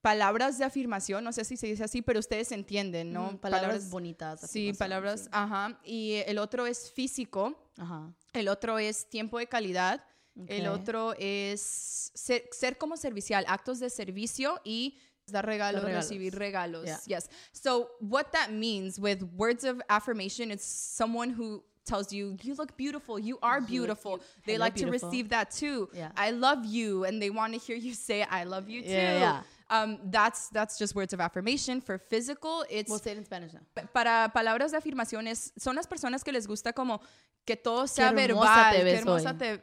palabras 0.00 0.58
de 0.58 0.64
afirmación, 0.66 1.24
no 1.24 1.32
sé 1.32 1.44
si 1.44 1.56
se 1.56 1.66
dice 1.66 1.84
así, 1.84 2.02
pero 2.02 2.20
ustedes 2.20 2.52
entienden, 2.52 3.12
¿no? 3.12 3.32
Mm, 3.32 3.38
palabras, 3.38 3.88
bonitas. 3.88 4.40
Sí, 4.50 4.72
palabras, 4.74 5.22
sí. 5.22 5.28
ajá. 5.32 5.80
Y 5.82 6.16
el 6.26 6.38
otro 6.38 6.66
es 6.66 6.90
físico, 6.92 7.70
Ajá. 7.78 8.12
el 8.34 8.48
otro 8.48 8.78
es 8.78 9.08
tiempo 9.08 9.38
de 9.38 9.46
calidad 9.46 10.04
El 10.36 10.66
Okay. 10.66 10.66
otro 10.66 11.14
es 11.16 12.10
ser, 12.14 12.48
ser 12.50 12.76
como 12.76 12.96
servicial, 12.96 13.44
actos 13.46 13.78
de 13.78 13.88
servicio 13.88 14.60
y 14.64 14.98
dar 15.28 15.46
regalos, 15.46 15.80
Los 15.80 15.84
regalos. 15.86 16.08
recibir 16.10 16.34
regalos. 16.34 16.84
Yeah. 16.84 17.00
Yes. 17.06 17.30
So 17.52 17.88
what 18.00 18.26
that 18.32 18.48
means 18.50 18.98
with 18.98 19.22
words 19.36 19.62
of 19.64 19.80
affirmation, 19.88 20.50
it's 20.50 20.64
someone 20.66 21.32
who 21.38 21.64
tells 21.84 22.12
you 22.12 22.36
you 22.42 22.54
look 22.54 22.76
beautiful, 22.76 23.18
you 23.18 23.38
are 23.42 23.60
beautiful. 23.60 24.16
beau- 24.18 24.24
they 24.46 24.58
like 24.58 24.74
to 24.76 24.90
receive 24.90 25.28
that 25.30 25.50
too. 25.50 25.88
Yeah. 25.92 26.10
I 26.16 26.30
love 26.30 26.64
you, 26.64 27.04
and 27.04 27.20
they 27.20 27.30
want 27.30 27.52
to 27.52 27.58
hear 27.58 27.76
you 27.76 27.94
say 27.94 28.22
I 28.22 28.44
love 28.44 28.68
you 28.68 28.82
too. 28.82 28.88
Yeah, 28.88 29.18
yeah. 29.18 29.42
Um, 29.70 29.98
that's 30.10 30.48
that's 30.50 30.78
just 30.78 30.94
words 30.94 31.12
of 31.12 31.20
affirmation. 31.20 31.80
For 31.80 31.98
physical, 31.98 32.64
it's 32.68 32.90
We'll 32.90 32.98
say 32.98 33.12
it 33.12 33.18
in 33.18 33.24
Spanish 33.24 33.52
now. 33.52 33.60
para 33.92 34.30
palabras 34.34 34.72
de 34.72 34.78
afirmaciones, 34.78 35.52
son 35.58 35.74
las 35.76 35.86
personas 35.86 36.22
que 36.22 36.32
les 36.32 36.46
gusta 36.46 36.72
como 36.72 37.00
que 37.46 37.56
todo 37.56 37.86
sea 37.86 38.12
verbal. 38.12 38.72
te 38.72 38.84
qué 38.84 38.98
hermosa 38.98 39.36
te. 39.36 39.60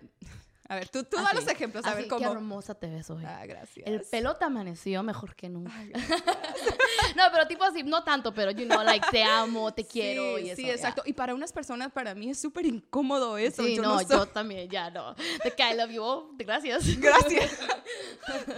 A 0.71 0.75
ver, 0.75 0.87
tú, 0.87 1.03
tú 1.03 1.17
da 1.17 1.33
los 1.33 1.45
ejemplos, 1.49 1.83
a 1.83 1.89
así, 1.89 1.95
ver 1.97 2.03
Qué 2.05 2.09
cómo. 2.11 2.31
hermosa 2.31 2.73
te 2.73 2.87
ves 2.87 3.09
hoy. 3.09 3.25
Ah, 3.25 3.45
gracias. 3.45 3.85
El 3.85 4.03
pelo 4.03 4.37
te 4.37 4.45
amaneció 4.45 5.03
mejor 5.03 5.35
que 5.35 5.49
nunca. 5.49 5.73
no, 7.17 7.23
pero 7.29 7.45
tipo 7.45 7.65
así, 7.65 7.83
no 7.83 8.05
tanto, 8.05 8.33
pero 8.33 8.51
you 8.51 8.65
know, 8.65 8.81
like 8.81 9.05
te 9.11 9.21
amo, 9.21 9.73
te 9.73 9.83
quiero 9.83 10.39
y 10.39 10.45
eso. 10.45 10.55
sí, 10.55 10.63
yeah. 10.63 10.75
exacto. 10.75 11.03
Y 11.05 11.11
para 11.11 11.35
unas 11.35 11.51
personas, 11.51 11.91
para 11.91 12.15
mí 12.15 12.29
es 12.29 12.39
súper 12.39 12.65
incómodo 12.65 13.37
eso. 13.37 13.65
Sí, 13.65 13.75
yo 13.75 13.81
no, 13.81 13.95
no, 13.95 14.01
yo 14.01 14.25
también, 14.27 14.69
ya 14.69 14.89
no. 14.89 15.13
De 15.43 15.51
que 15.51 15.61
I 15.61 15.75
love 15.75 15.91
you, 15.91 16.01
oh, 16.01 16.31
gracias. 16.37 16.97
Gracias. 16.97 17.51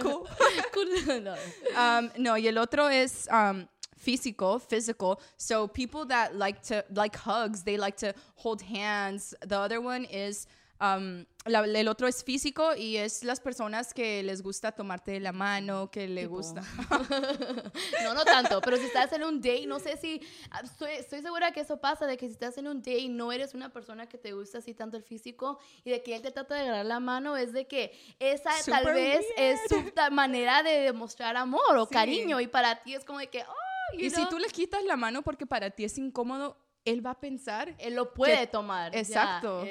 Cool. 0.00 0.28
Cool. 0.72 1.24
no. 1.24 1.34
Um, 1.76 2.10
no, 2.18 2.38
y 2.38 2.46
el 2.46 2.58
otro 2.58 2.90
es 2.90 3.28
um, 3.32 3.66
físico, 3.96 4.60
physical. 4.60 5.18
So 5.36 5.66
people 5.66 6.06
that 6.06 6.36
like 6.36 6.62
to 6.68 6.84
like 6.94 7.16
hugs, 7.16 7.64
they 7.64 7.76
like 7.76 7.96
to 8.06 8.14
hold 8.36 8.62
hands. 8.62 9.34
The 9.40 9.58
other 9.58 9.80
one 9.80 10.04
is 10.04 10.46
um, 10.80 11.26
la- 11.46 11.60
el 11.64 11.88
otro 11.88 12.08
es 12.08 12.24
físico 12.24 12.74
y 12.74 12.96
es 12.96 13.22
las 13.24 13.38
personas 13.40 13.92
que 13.92 14.22
les 14.22 14.42
gusta 14.42 14.72
tomarte 14.72 15.12
de 15.12 15.20
la 15.20 15.32
mano, 15.32 15.90
que 15.90 16.08
le 16.08 16.22
Tipo. 16.22 16.36
gusta. 16.36 16.62
No, 18.02 18.14
no 18.14 18.24
tanto, 18.24 18.60
pero 18.60 18.76
si 18.76 18.84
estás 18.84 19.12
en 19.12 19.24
un 19.24 19.40
date, 19.40 19.66
no 19.66 19.78
sé 19.78 19.96
si, 19.96 20.20
ah, 20.50 20.60
estoy, 20.64 20.92
estoy 20.92 21.22
segura 21.22 21.52
que 21.52 21.60
eso 21.60 21.78
pasa, 21.80 22.06
de 22.06 22.16
que 22.16 22.26
si 22.26 22.32
estás 22.32 22.58
en 22.58 22.68
un 22.68 22.78
date 22.78 22.98
y 22.98 23.08
no 23.08 23.32
eres 23.32 23.54
una 23.54 23.72
persona 23.72 24.08
que 24.08 24.18
te 24.18 24.32
gusta 24.32 24.58
así 24.58 24.74
tanto 24.74 24.96
el 24.96 25.02
físico 25.02 25.58
y 25.84 25.90
de 25.90 26.02
que 26.02 26.14
él 26.16 26.22
te 26.22 26.30
trata 26.30 26.54
de 26.54 26.62
agarrar 26.62 26.86
la 26.86 27.00
mano, 27.00 27.36
es 27.36 27.52
de 27.52 27.66
que 27.66 27.92
esa 28.18 28.50
tal 28.66 28.84
vez 28.94 29.24
es 29.36 29.60
su 29.68 29.82
manera 30.12 30.62
de 30.62 30.80
demostrar 30.80 31.36
amor 31.36 31.76
o 31.76 31.86
Sí. 31.86 31.94
cariño 31.94 32.40
y 32.40 32.46
para 32.46 32.82
ti 32.82 32.94
es 32.94 33.04
como 33.04 33.18
de 33.18 33.28
que, 33.28 33.42
oh, 33.42 33.96
Y 33.98 34.10
si 34.10 34.28
tú 34.28 34.38
le 34.38 34.48
quitas 34.48 34.82
la 34.84 34.96
mano 34.96 35.22
porque 35.22 35.46
para 35.46 35.70
ti 35.70 35.84
es 35.84 35.96
incómodo, 35.98 36.56
él 36.84 37.04
va 37.04 37.12
a 37.12 37.20
pensar 37.20 37.74
él 37.78 37.94
lo 37.94 38.12
puede 38.12 38.40
que- 38.40 38.46
tomar. 38.48 38.94
Exacto. 38.94 39.64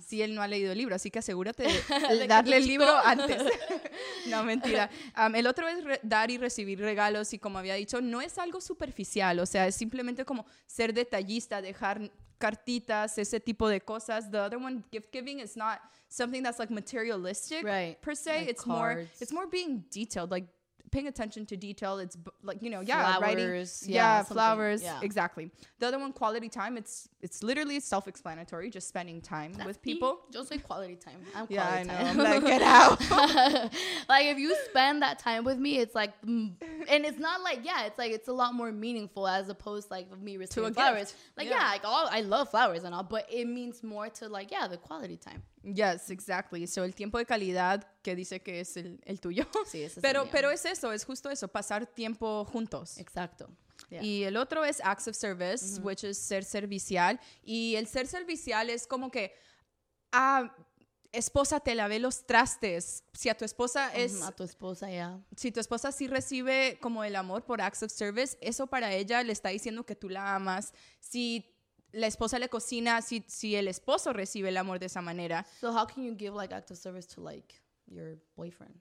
si 0.00 0.22
él 0.22 0.34
no 0.34 0.42
ha 0.42 0.46
leído 0.48 0.72
el 0.72 0.78
libro, 0.78 0.94
así 0.94 1.10
que 1.10 1.18
asegúrate 1.18 1.64
De 1.64 2.26
darle 2.28 2.56
el 2.58 2.66
libro 2.66 2.86
antes. 3.04 3.42
no, 4.28 4.44
mentira. 4.44 4.88
Um, 5.16 5.34
el 5.34 5.46
otro 5.46 5.66
es 5.68 5.78
dar 6.02 6.30
y 6.30 6.38
recibir 6.38 6.78
regalos 6.80 7.32
y 7.32 7.38
como 7.38 7.58
había 7.58 7.74
dicho, 7.74 8.00
no 8.00 8.20
es 8.20 8.38
algo 8.38 8.60
superficial, 8.60 9.38
o 9.40 9.46
sea, 9.46 9.66
es 9.66 9.74
simplemente 9.74 10.24
como 10.24 10.46
ser 10.66 10.92
detallista, 10.94 11.60
dejar 11.60 12.10
cartitas, 12.38 13.16
ese 13.18 13.40
tipo 13.40 13.68
de 13.68 13.80
cosas. 13.80 14.30
The 14.30 14.38
other 14.38 14.58
one, 14.58 14.82
gift 14.92 15.08
giving, 15.12 15.40
is 15.40 15.56
not 15.56 15.78
something 16.08 16.42
that's 16.42 16.58
like 16.58 16.72
materialistic 16.72 17.64
Right. 17.64 17.96
per 18.00 18.14
se. 18.14 18.32
Like 18.40 18.50
it's 18.50 18.66
more, 18.66 19.08
it's 19.20 19.32
more 19.32 19.46
being 19.46 19.84
detailed, 19.90 20.30
like 20.30 20.46
paying 20.94 21.08
attention 21.08 21.44
to 21.46 21.56
detail. 21.56 21.98
It's 21.98 22.16
like 22.42 22.62
you 22.62 22.70
know, 22.70 22.80
yeah, 22.80 23.18
writing, 23.18 23.44
Flowers, 23.46 23.84
yeah, 23.86 24.18
yeah, 24.18 24.22
flowers, 24.22 24.82
yeah. 24.82 25.00
exactly. 25.02 25.50
The 25.80 25.88
other 25.88 25.98
one, 25.98 26.12
quality 26.12 26.48
time. 26.48 26.76
It's 26.76 27.08
it's 27.20 27.42
literally 27.42 27.80
self-explanatory, 27.80 28.70
just 28.70 28.86
spending 28.88 29.20
time 29.20 29.52
That's 29.54 29.66
with 29.66 29.82
people. 29.82 30.20
Yo 30.32 30.44
soy 30.44 30.58
quality 30.58 30.96
time. 30.96 31.20
I'm 31.34 31.46
Yeah, 31.50 31.68
I 31.68 31.82
know. 31.82 31.94
time. 31.94 32.16
Like, 32.16 32.44
get 32.46 32.62
out. 32.80 33.00
like 34.08 34.26
if 34.26 34.38
you 34.38 34.56
spend 34.70 35.02
that 35.02 35.18
time 35.18 35.42
with 35.44 35.58
me, 35.58 35.78
it's 35.78 35.94
like, 35.94 36.12
mm, 36.22 36.52
and 36.88 37.04
it's 37.04 37.18
not 37.18 37.42
like 37.42 37.60
yeah, 37.64 37.86
it's 37.86 37.98
like 37.98 38.12
it's 38.12 38.28
a 38.28 38.32
lot 38.32 38.54
more 38.54 38.70
meaningful 38.70 39.26
as 39.26 39.48
opposed 39.48 39.90
like 39.90 40.06
of 40.12 40.22
me 40.22 40.36
receiving 40.36 40.70
a 40.70 40.74
flowers. 40.74 41.10
gift. 41.10 41.16
Like 41.36 41.48
Yeah. 41.48 41.58
yeah, 41.58 41.68
like 41.70 41.84
all 41.84 42.08
I 42.10 42.20
love 42.20 42.50
flowers 42.50 42.84
and 42.84 42.94
all, 42.94 43.02
but 43.02 43.26
it 43.32 43.46
means 43.46 43.82
more 43.82 44.08
to 44.10 44.28
like 44.28 44.52
yeah, 44.52 44.68
the 44.68 44.76
quality 44.76 45.16
time. 45.16 45.42
Yes, 45.64 46.10
exactly. 46.10 46.66
So 46.66 46.84
el 46.84 46.94
tiempo 46.94 47.16
de 47.16 47.24
calidad 47.24 47.86
que 48.02 48.14
dice 48.14 48.40
que 48.40 48.60
es 48.60 48.76
el, 48.76 49.00
el 49.04 49.20
tuyo. 49.20 49.46
Sí, 49.66 49.78
ese 49.78 49.86
es 49.86 49.96
el 49.96 50.02
pero, 50.02 50.28
pero 50.30 50.50
es 50.50 50.64
eso, 50.64 50.92
es 50.92 51.04
justo 51.04 51.30
eso, 51.30 51.48
pasar 51.48 51.86
tiempo 51.86 52.44
juntos. 52.44 52.98
Exacto. 52.98 53.48
Yeah. 53.88 54.02
Y 54.02 54.24
el 54.24 54.36
otro 54.36 54.64
es 54.64 54.80
acts 54.84 55.08
of 55.08 55.16
service, 55.16 55.80
which 55.80 56.04
is 56.04 56.18
ser 56.18 56.44
servicial. 56.44 57.18
Y 57.42 57.76
el 57.76 57.86
ser 57.86 58.06
servicial 58.06 58.68
es 58.68 58.86
como 58.86 59.10
que, 59.10 59.34
ah, 60.12 60.54
esposa 61.12 61.60
te 61.60 61.74
lavé 61.74 61.98
los 61.98 62.26
trastes. 62.26 63.04
Si 63.12 63.28
a 63.28 63.34
tu 63.34 63.44
esposa 63.44 63.94
es, 63.94 64.20
a 64.22 64.32
tu 64.32 64.42
esposa 64.42 64.90
ya. 64.90 65.18
si 65.36 65.50
tu 65.50 65.60
esposa 65.60 65.92
sí 65.92 66.08
recibe 66.08 66.78
como 66.80 67.04
el 67.04 67.16
amor 67.16 67.44
por 67.44 67.60
acts 67.60 67.82
of 67.82 67.92
service, 67.92 68.36
eso 68.40 68.66
para 68.66 68.92
ella 68.92 69.22
le 69.22 69.32
está 69.32 69.48
diciendo 69.48 69.84
que 69.84 69.96
tú 69.96 70.08
la 70.08 70.34
amas. 70.34 70.72
Si 71.00 71.53
la 71.94 72.06
esposa 72.06 72.38
le 72.38 72.48
cocina, 72.48 73.00
si, 73.02 73.24
si 73.28 73.54
el 73.56 73.68
esposo 73.68 74.12
recibe 74.12 74.48
el 74.48 74.56
amor 74.56 74.78
de 74.78 74.86
esa 74.86 75.00
manera, 75.00 75.44
So 75.60 75.72
how 75.72 75.86
can 75.86 76.02
you 76.04 76.14
give 76.14 76.34
like 76.34 76.52
act 76.52 76.70
of 76.70 76.76
service 76.78 77.06
to 77.14 77.20
like 77.20 77.54
your 77.86 78.16
boyfriend? 78.36 78.74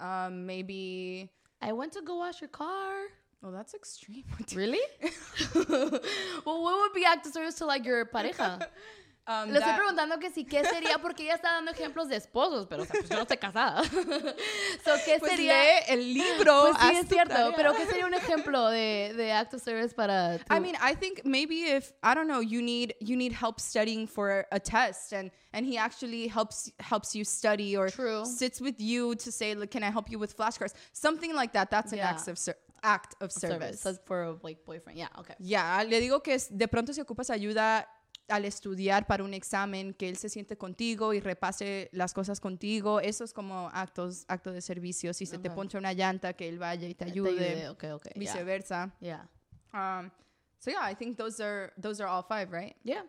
um, 0.00 0.46
maybe. 0.46 1.30
I 1.60 1.72
went 1.72 1.92
to 1.92 2.02
go 2.02 2.16
wash 2.18 2.40
your 2.40 2.50
car. 2.50 2.94
Oh, 3.42 3.50
that's 3.50 3.74
extreme. 3.74 4.24
Really? 4.54 4.80
well, 5.54 6.62
what 6.62 6.80
would 6.80 6.92
be 6.94 7.04
act 7.04 7.26
of 7.26 7.32
service 7.32 7.56
to 7.56 7.66
like 7.66 7.84
your 7.84 8.04
pareja? 8.06 8.66
Um, 9.26 9.48
Le 9.50 9.58
estoy 9.58 9.72
that- 9.72 9.76
preguntando 9.78 10.18
que 10.18 10.30
si 10.30 10.44
qué 10.44 10.62
sería 10.64 10.98
porque 10.98 11.22
ella 11.22 11.34
está 11.36 11.52
dando 11.52 11.70
ejemplos 11.70 12.08
de 12.08 12.16
esposos, 12.16 12.66
pero 12.66 12.82
o 12.82 12.86
sea, 12.86 12.94
pues 13.00 13.08
yo 13.08 13.16
no 13.16 13.22
estoy 13.22 13.38
casada. 13.38 13.82
so, 14.84 14.92
¿qué 15.04 15.16
pues 15.18 15.30
sería? 15.32 15.54
lee 15.54 15.84
el 15.88 16.14
libro. 16.14 16.62
Pues 16.72 16.76
sí, 16.90 16.96
es 16.96 17.08
cierto, 17.08 17.34
tarea. 17.34 17.52
pero 17.56 17.72
¿qué 17.74 17.86
sería 17.86 18.06
un 18.06 18.14
ejemplo 18.14 18.68
de, 18.68 19.14
de 19.16 19.32
act 19.32 19.54
of 19.54 19.62
service 19.62 19.94
para 19.94 20.38
tu- 20.38 20.54
I 20.54 20.60
mean, 20.60 20.74
I 20.80 20.94
think 20.94 21.22
maybe 21.24 21.64
if 21.74 21.92
I 22.02 22.14
don't 22.14 22.26
know, 22.28 22.40
you 22.42 22.60
need 22.60 22.94
you 23.00 23.16
need 23.16 23.32
help 23.32 23.60
studying 23.60 24.06
for 24.06 24.46
a 24.50 24.60
test, 24.60 25.12
and 25.12 25.30
and 25.52 25.64
he 25.66 25.78
actually 25.78 26.28
helps 26.28 26.70
helps 26.78 27.14
you 27.14 27.24
study 27.24 27.76
or 27.76 27.88
True. 27.88 28.24
sits 28.26 28.60
with 28.60 28.76
you 28.78 29.14
to 29.16 29.30
say, 29.32 29.54
like, 29.54 29.70
can 29.70 29.82
I 29.82 29.90
help 29.90 30.10
you 30.10 30.18
with 30.18 30.36
flashcards? 30.36 30.74
Something 30.92 31.34
like 31.34 31.52
that. 31.54 31.70
That's 31.70 31.92
an 31.92 31.98
Yeah. 31.98 32.10
act 32.10 32.28
of 32.28 32.36
ser- 32.38 32.58
act 32.82 33.14
of 33.22 33.32
service? 33.32 33.80
service. 33.80 33.80
That's 33.82 33.98
for 34.04 34.22
a 34.24 34.36
like 34.42 34.64
boyfriend. 34.66 34.98
Yeah, 34.98 35.08
okay. 35.18 35.34
Ya, 35.38 35.82
le 35.88 35.98
digo 36.00 36.22
que 36.22 36.36
de 36.50 36.68
pronto 36.68 36.92
si 36.92 37.00
ocupas 37.00 37.30
ayuda 37.30 37.88
al 38.28 38.44
estudiar 38.44 39.06
para 39.06 39.22
un 39.24 39.34
examen, 39.34 39.92
que 39.94 40.08
él 40.08 40.16
se 40.16 40.28
siente 40.28 40.56
contigo 40.56 41.12
y 41.12 41.20
repase 41.20 41.88
las 41.92 42.14
cosas 42.14 42.40
contigo, 42.40 43.00
eso 43.00 43.24
es 43.24 43.32
como 43.32 43.68
actos, 43.72 44.24
acto 44.28 44.52
de 44.52 44.60
servicio. 44.60 45.12
Si 45.12 45.26
se 45.26 45.38
te 45.38 45.50
poncha 45.50 45.78
una 45.78 45.92
llanta, 45.92 46.32
que 46.32 46.48
él 46.48 46.58
vaya 46.58 46.88
y 46.88 46.94
te 46.94 47.04
Te 47.04 47.10
ayude, 47.10 47.68
Okay, 47.70 47.90
okay. 47.90 48.12
yeah. 48.14 48.20
viceversa. 48.20 48.94
Yeah. 49.00 49.28
Um, 49.72 50.10
so 50.58 50.70
yeah, 50.70 50.90
I 50.90 50.94
think 50.94 51.18
those 51.18 51.40
are 51.40 51.72
those 51.76 52.00
are 52.02 52.08
all 52.08 52.22
five, 52.22 52.50
right? 52.50 52.74
Yeah. 52.84 53.02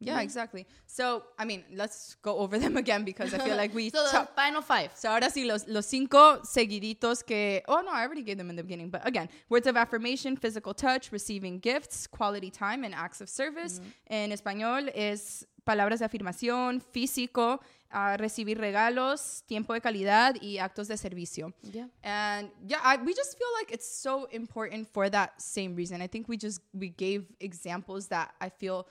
Yeah, 0.00 0.20
exactly. 0.20 0.66
So 0.86 1.24
I 1.38 1.44
mean, 1.44 1.64
let's 1.74 2.16
go 2.22 2.38
over 2.38 2.58
them 2.58 2.76
again 2.84 3.04
because 3.04 3.34
I 3.34 3.38
feel 3.38 3.56
like 3.56 3.74
we. 3.74 3.90
So 3.98 4.04
the 4.04 4.28
final 4.36 4.62
five. 4.62 4.90
so 4.94 5.08
ahora 5.10 5.28
sí, 5.30 5.46
los, 5.46 5.66
los 5.66 5.86
cinco 5.86 6.40
seguiditos 6.44 7.24
que. 7.24 7.62
Oh 7.66 7.80
no, 7.80 7.90
I 7.90 8.02
already 8.02 8.22
gave 8.22 8.38
them 8.38 8.50
in 8.50 8.56
the 8.56 8.62
beginning. 8.62 8.90
But 8.90 9.06
again, 9.06 9.28
words 9.48 9.66
of 9.66 9.76
affirmation, 9.76 10.36
physical 10.36 10.74
touch, 10.74 11.10
receiving 11.10 11.58
gifts, 11.58 12.06
quality 12.06 12.50
time, 12.50 12.84
and 12.84 12.94
acts 12.94 13.20
of 13.20 13.28
service. 13.28 13.80
En 14.08 14.30
español 14.30 14.90
es 14.94 15.46
palabras 15.64 15.98
de 15.98 16.06
afirmación, 16.06 16.80
físico, 16.80 17.60
ah, 17.90 18.16
recibir 18.16 18.58
regalos, 18.58 19.42
tiempo 19.46 19.74
de 19.74 19.80
calidad 19.80 20.34
y 20.40 20.58
actos 20.58 20.88
de 20.88 20.96
servicio. 20.96 21.52
Yeah. 21.62 21.88
And 22.02 22.50
yeah, 22.66 22.80
I, 22.82 22.96
we 22.96 23.12
just 23.14 23.36
feel 23.36 23.48
like 23.60 23.72
it's 23.72 23.86
so 24.00 24.26
important 24.30 24.88
for 24.88 25.10
that 25.10 25.40
same 25.40 25.74
reason. 25.74 26.00
I 26.00 26.06
think 26.06 26.28
we 26.28 26.38
just 26.38 26.60
we 26.72 26.88
gave 26.88 27.26
examples 27.40 28.08
that 28.08 28.30
I 28.40 28.48
feel 28.48 28.86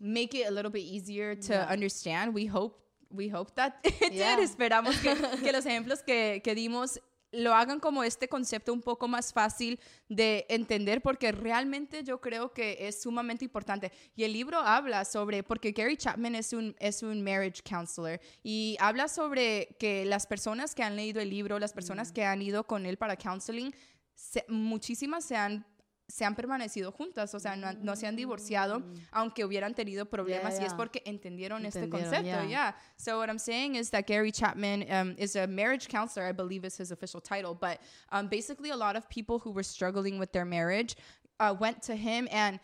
make 0.00 0.34
it 0.34 0.46
a 0.46 0.50
little 0.50 0.70
bit 0.70 0.82
easier 0.84 1.34
to 1.36 1.52
Yeah. 1.52 1.68
understand. 1.72 2.34
We 2.34 2.46
hope 2.48 2.80
we 3.10 3.28
hope 3.30 3.52
that 3.54 3.74
it 3.84 4.12
Yeah. 4.12 4.36
did. 4.36 4.44
Esperamos 4.44 4.96
que, 4.98 5.14
que 5.42 5.52
los 5.52 5.64
ejemplos 5.66 6.02
que, 6.02 6.40
que 6.42 6.54
dimos 6.54 7.00
lo 7.36 7.52
hagan 7.52 7.80
como 7.80 8.04
este 8.04 8.28
concepto 8.28 8.72
un 8.72 8.80
poco 8.80 9.08
más 9.08 9.32
fácil 9.32 9.80
de 10.08 10.46
entender 10.48 11.02
porque 11.02 11.32
realmente 11.32 12.04
yo 12.04 12.20
creo 12.20 12.52
que 12.52 12.86
es 12.86 13.02
sumamente 13.02 13.44
importante. 13.44 13.90
Y 14.14 14.22
el 14.22 14.32
libro 14.32 14.58
habla 14.60 15.04
sobre, 15.04 15.42
porque 15.42 15.72
Gary 15.72 15.96
Chapman 15.96 16.36
es 16.36 16.52
un, 16.52 16.76
es 16.78 17.02
un 17.02 17.22
marriage 17.24 17.60
counselor 17.68 18.20
y 18.44 18.76
habla 18.78 19.08
sobre 19.08 19.76
que 19.80 20.04
las 20.04 20.28
personas 20.28 20.76
que 20.76 20.84
han 20.84 20.94
leído 20.94 21.20
el 21.20 21.28
libro, 21.30 21.58
las 21.58 21.72
personas 21.72 22.10
Mm. 22.10 22.14
que 22.14 22.24
han 22.24 22.40
ido 22.40 22.64
con 22.68 22.86
él 22.86 22.98
para 22.98 23.16
counseling, 23.16 23.74
se- 24.14 24.44
muchísimas 24.48 25.24
se 25.24 25.34
han 25.34 25.66
se 26.16 26.24
han 26.24 26.36
permanecido 26.36 26.92
juntas, 26.92 27.34
o 27.34 27.40
sea, 27.40 27.56
no, 27.56 27.72
no 27.82 27.96
se 27.96 28.06
han 28.06 28.14
divorciado, 28.14 28.84
aunque 29.10 29.44
hubieran 29.44 29.74
tenido 29.74 30.04
problemas, 30.04 30.60
y 30.60 30.64
es 30.64 30.72
Mm. 30.72 30.76
porque 30.76 31.02
entendieron, 31.06 31.66
este 31.66 31.88
concepto, 31.90 32.22
yeah. 32.24 32.44
yeah. 32.46 32.72
So 32.96 33.18
what 33.18 33.28
I'm 33.28 33.38
saying 33.40 33.74
is 33.74 33.90
that 33.90 34.06
Gary 34.06 34.30
Chapman 34.30 34.84
um, 34.92 35.16
is 35.18 35.34
a 35.34 35.48
marriage 35.48 35.88
counselor, 35.88 36.24
I 36.28 36.32
believe 36.32 36.64
is 36.64 36.76
his 36.76 36.92
official 36.92 37.20
title, 37.20 37.52
but 37.52 37.80
um, 38.12 38.28
basically 38.28 38.70
a 38.70 38.76
lot 38.76 38.94
of 38.94 39.08
people 39.08 39.40
who 39.40 39.50
were 39.50 39.64
struggling 39.64 40.20
with 40.20 40.30
their 40.30 40.44
marriage 40.44 40.94
uh, 41.40 41.52
went 41.58 41.82
to 41.82 41.96
him 41.96 42.28
and 42.30 42.60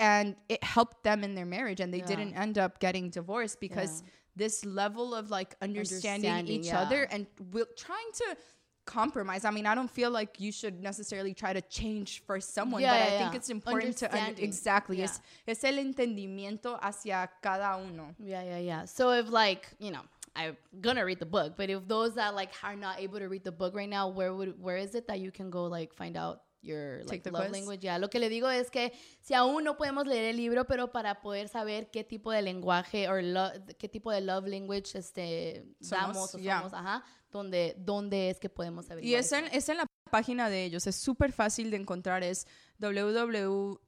and 0.00 0.34
it 0.48 0.64
helped 0.64 1.04
them 1.04 1.22
in 1.22 1.34
their 1.36 1.46
marriage 1.46 1.78
and 1.78 1.92
they 1.94 1.98
Yeah. 1.98 2.06
didn't 2.06 2.34
end 2.34 2.56
up 2.58 2.80
getting 2.80 3.10
divorced 3.10 3.60
because 3.60 4.02
Yeah. 4.02 4.10
this 4.34 4.64
level 4.64 5.14
of 5.14 5.30
like 5.30 5.54
understanding, 5.62 6.30
Understanding, 6.30 6.60
each 6.60 6.66
yeah. 6.72 6.80
other 6.80 7.02
and 7.12 7.26
will 7.52 7.66
trying 7.76 8.10
to 8.14 8.36
compromise. 8.84 9.44
I 9.44 9.50
mean, 9.50 9.66
I 9.66 9.74
don't 9.74 9.90
feel 9.90 10.10
like 10.10 10.40
you 10.40 10.52
should 10.52 10.80
necessarily 10.82 11.34
try 11.34 11.52
to 11.52 11.60
change 11.62 12.22
for 12.26 12.40
someone, 12.40 12.82
Yeah, 12.82 12.92
but 12.92 12.98
yeah, 12.98 13.04
I 13.04 13.18
think 13.18 13.32
yeah. 13.32 13.36
it's 13.38 13.50
important 13.50 13.96
to 13.98 14.12
un- 14.12 14.34
exactly. 14.38 14.98
Yeah. 14.98 15.08
Es, 15.46 15.64
el 15.64 15.78
entendimiento 15.78 16.78
hacia 16.82 17.30
cada 17.42 17.76
uno. 17.78 18.14
Yeah, 18.18 18.42
yeah, 18.42 18.58
yeah. 18.58 18.84
So 18.86 19.10
if 19.12 19.30
like, 19.30 19.68
you 19.78 19.90
know, 19.90 20.02
I'm 20.36 20.56
gonna 20.80 21.04
read 21.04 21.18
the 21.18 21.26
book, 21.26 21.56
but 21.56 21.70
if 21.70 21.86
those 21.88 22.14
that 22.14 22.34
like 22.34 22.50
are 22.62 22.76
not 22.76 23.00
able 23.00 23.18
to 23.18 23.28
read 23.28 23.44
the 23.44 23.52
book 23.52 23.74
right 23.74 23.88
now, 23.88 24.08
where 24.08 24.32
would 24.34 24.60
where 24.60 24.76
is 24.76 24.94
it 24.94 25.06
that 25.08 25.18
you 25.20 25.30
can 25.30 25.50
go 25.50 25.64
like 25.64 25.92
find 25.94 26.16
out 26.16 26.42
your 26.62 27.02
like 27.06 27.24
love 27.26 27.42
quiz? 27.48 27.52
language? 27.52 27.82
Yeah, 27.84 27.98
lo 27.98 28.08
que 28.08 28.20
le 28.20 28.28
digo 28.28 28.46
es 28.48 28.70
que 28.70 28.92
si 29.20 29.34
aún 29.34 29.64
no 29.64 29.74
podemos 29.76 30.06
leer 30.06 30.30
el 30.30 30.36
libro, 30.36 30.64
pero 30.66 30.86
para 30.88 31.20
poder 31.20 31.48
saber 31.48 31.90
qué 31.90 32.04
tipo 32.04 32.30
de 32.32 32.42
lenguaje 32.42 33.08
o 33.08 33.20
lo- 33.20 33.50
qué 33.78 33.88
tipo 33.88 34.12
de 34.12 34.20
love 34.20 34.46
language 34.46 34.94
este 34.96 35.64
Somos, 35.80 35.90
damos 36.14 36.34
o 36.34 36.38
yeah. 36.38 36.58
somos, 36.60 36.74
ajá, 36.74 37.02
donde 37.30 37.74
dónde 37.78 38.30
es 38.30 38.40
que 38.40 38.48
podemos 38.48 38.88
Y 38.88 38.92
averiguar. 38.92 39.20
es 39.20 39.32
en, 39.32 39.44
es 39.46 39.68
en 39.68 39.76
la 39.78 39.86
página 40.10 40.50
de 40.50 40.64
ellos, 40.64 40.86
es 40.86 40.96
súper 40.96 41.32
fácil 41.32 41.70
de 41.70 41.76
encontrar, 41.76 42.22
es 42.22 42.46
www. 42.78 43.78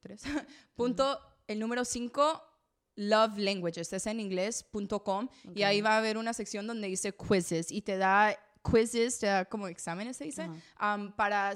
tres, 0.00 0.22
punto, 0.74 1.18
el 1.46 1.58
número 1.58 1.84
5, 1.84 2.42
love 2.96 3.36
languages, 3.38 3.92
es 3.92 4.06
en 4.06 4.20
inglés.com 4.20 5.28
y 5.54 5.62
ahí 5.62 5.80
va 5.80 5.94
a 5.94 5.98
haber 5.98 6.16
una 6.16 6.32
sección 6.32 6.66
donde 6.66 6.88
dice 6.88 7.14
quizzes 7.14 7.70
y 7.70 7.82
te 7.82 7.98
da 7.98 8.36
quizzes, 8.64 9.18
te 9.18 9.26
da 9.26 9.44
como 9.44 9.68
exámenes, 9.68 10.16
se 10.16 10.24
dice, 10.24 10.48
um, 10.80 11.12
para 11.12 11.52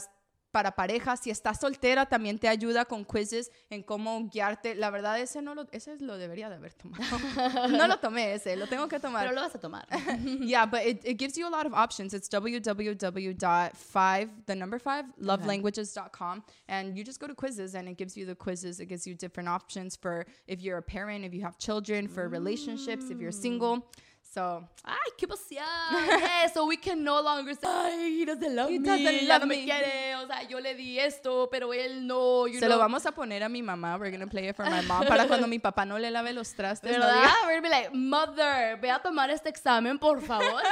para 0.50 0.74
parejas, 0.74 1.20
si 1.20 1.30
estás 1.30 1.60
soltera 1.60 2.06
también 2.06 2.38
te 2.38 2.48
ayuda 2.48 2.84
con 2.84 3.04
quizzes 3.04 3.50
en 3.70 3.82
cómo 3.82 4.28
guiarte. 4.28 4.74
La 4.74 4.90
verdad 4.90 5.20
ese 5.20 5.42
no 5.42 5.54
lo 5.54 5.68
ese 5.72 5.98
lo 6.00 6.16
debería 6.16 6.48
de 6.48 6.56
haber 6.56 6.74
tomado. 6.74 7.02
no 7.68 7.86
lo 7.86 7.98
tomé 7.98 8.34
ese, 8.34 8.56
lo 8.56 8.66
tengo 8.66 8.88
que 8.88 8.98
tomar. 8.98 9.24
Pero 9.24 9.34
lo 9.34 9.42
vas 9.42 9.54
a 9.54 9.60
tomar. 9.60 9.86
yeah, 10.40 10.66
but 10.66 10.80
it, 10.84 11.00
it 11.04 11.18
gives 11.18 11.36
you 11.36 11.46
a 11.46 11.50
lot 11.50 11.66
of 11.66 11.74
options. 11.74 12.14
It's 12.14 12.28
www.5, 12.28 14.28
the 14.46 14.54
number 14.54 14.78
five, 14.78 15.04
lovelanguages.com. 15.20 16.44
And 16.68 16.96
you 16.96 17.04
just 17.04 17.20
go 17.20 17.26
to 17.26 17.34
quizzes 17.34 17.74
and 17.74 17.88
it 17.88 17.98
gives 17.98 18.16
you 18.16 18.24
the 18.24 18.34
quizzes. 18.34 18.80
It 18.80 18.86
gives 18.86 19.06
you 19.06 19.14
different 19.14 19.48
options 19.48 19.96
for 19.96 20.26
if 20.46 20.62
you're 20.62 20.78
a 20.78 20.82
parent, 20.82 21.24
if 21.24 21.34
you 21.34 21.42
have 21.42 21.58
children, 21.58 22.08
for 22.08 22.28
relationships, 22.28 23.10
if 23.10 23.20
you're 23.20 23.32
single. 23.32 23.86
So, 24.30 24.62
Ay, 24.84 25.10
qué 25.16 25.24
emoción. 25.24 25.64
Yeah, 26.20 26.48
so 26.52 26.66
we 26.66 26.76
can 26.76 27.02
no 27.02 27.20
longer 27.22 27.54
say, 27.54 27.66
ay, 27.66 28.18
he 28.20 28.24
doesn't 28.26 28.54
love 28.54 28.68
He 28.70 28.78
me. 28.78 28.86
doesn't 28.86 29.26
love 29.26 29.40
no 29.40 29.46
me 29.46 29.56
me." 29.56 29.64
quiere. 29.64 30.16
O 30.16 30.26
sea, 30.26 30.42
yo 30.42 30.60
le 30.60 30.74
di 30.74 30.98
esto, 31.00 31.48
pero 31.50 31.72
él 31.72 32.06
no. 32.06 32.46
You 32.46 32.60
se 32.60 32.66
know? 32.66 32.76
lo 32.76 32.78
vamos 32.78 33.06
a 33.06 33.12
poner 33.12 33.42
a 33.42 33.48
mi 33.48 33.62
mamá. 33.62 33.96
We're 33.98 34.10
going 34.10 34.20
to 34.20 34.26
play 34.30 34.48
it 34.48 34.54
for 34.56 34.66
my 34.66 34.82
mom. 34.82 35.06
Para 35.06 35.26
cuando 35.26 35.46
mi 35.48 35.58
papá 35.58 35.86
no 35.86 35.98
le 35.98 36.10
lave 36.10 36.32
los 36.34 36.52
trastes. 36.54 36.92
no 36.92 36.98
¿Verdad? 36.98 37.22
diga, 37.22 37.34
We're 37.46 37.60
gonna 37.60 37.62
be 37.62 37.68
like, 37.70 37.90
mother, 37.94 38.76
ve 38.80 38.90
a 38.90 38.98
tomar 39.00 39.30
este 39.30 39.48
examen, 39.48 39.98
por 39.98 40.20
favor. 40.20 40.62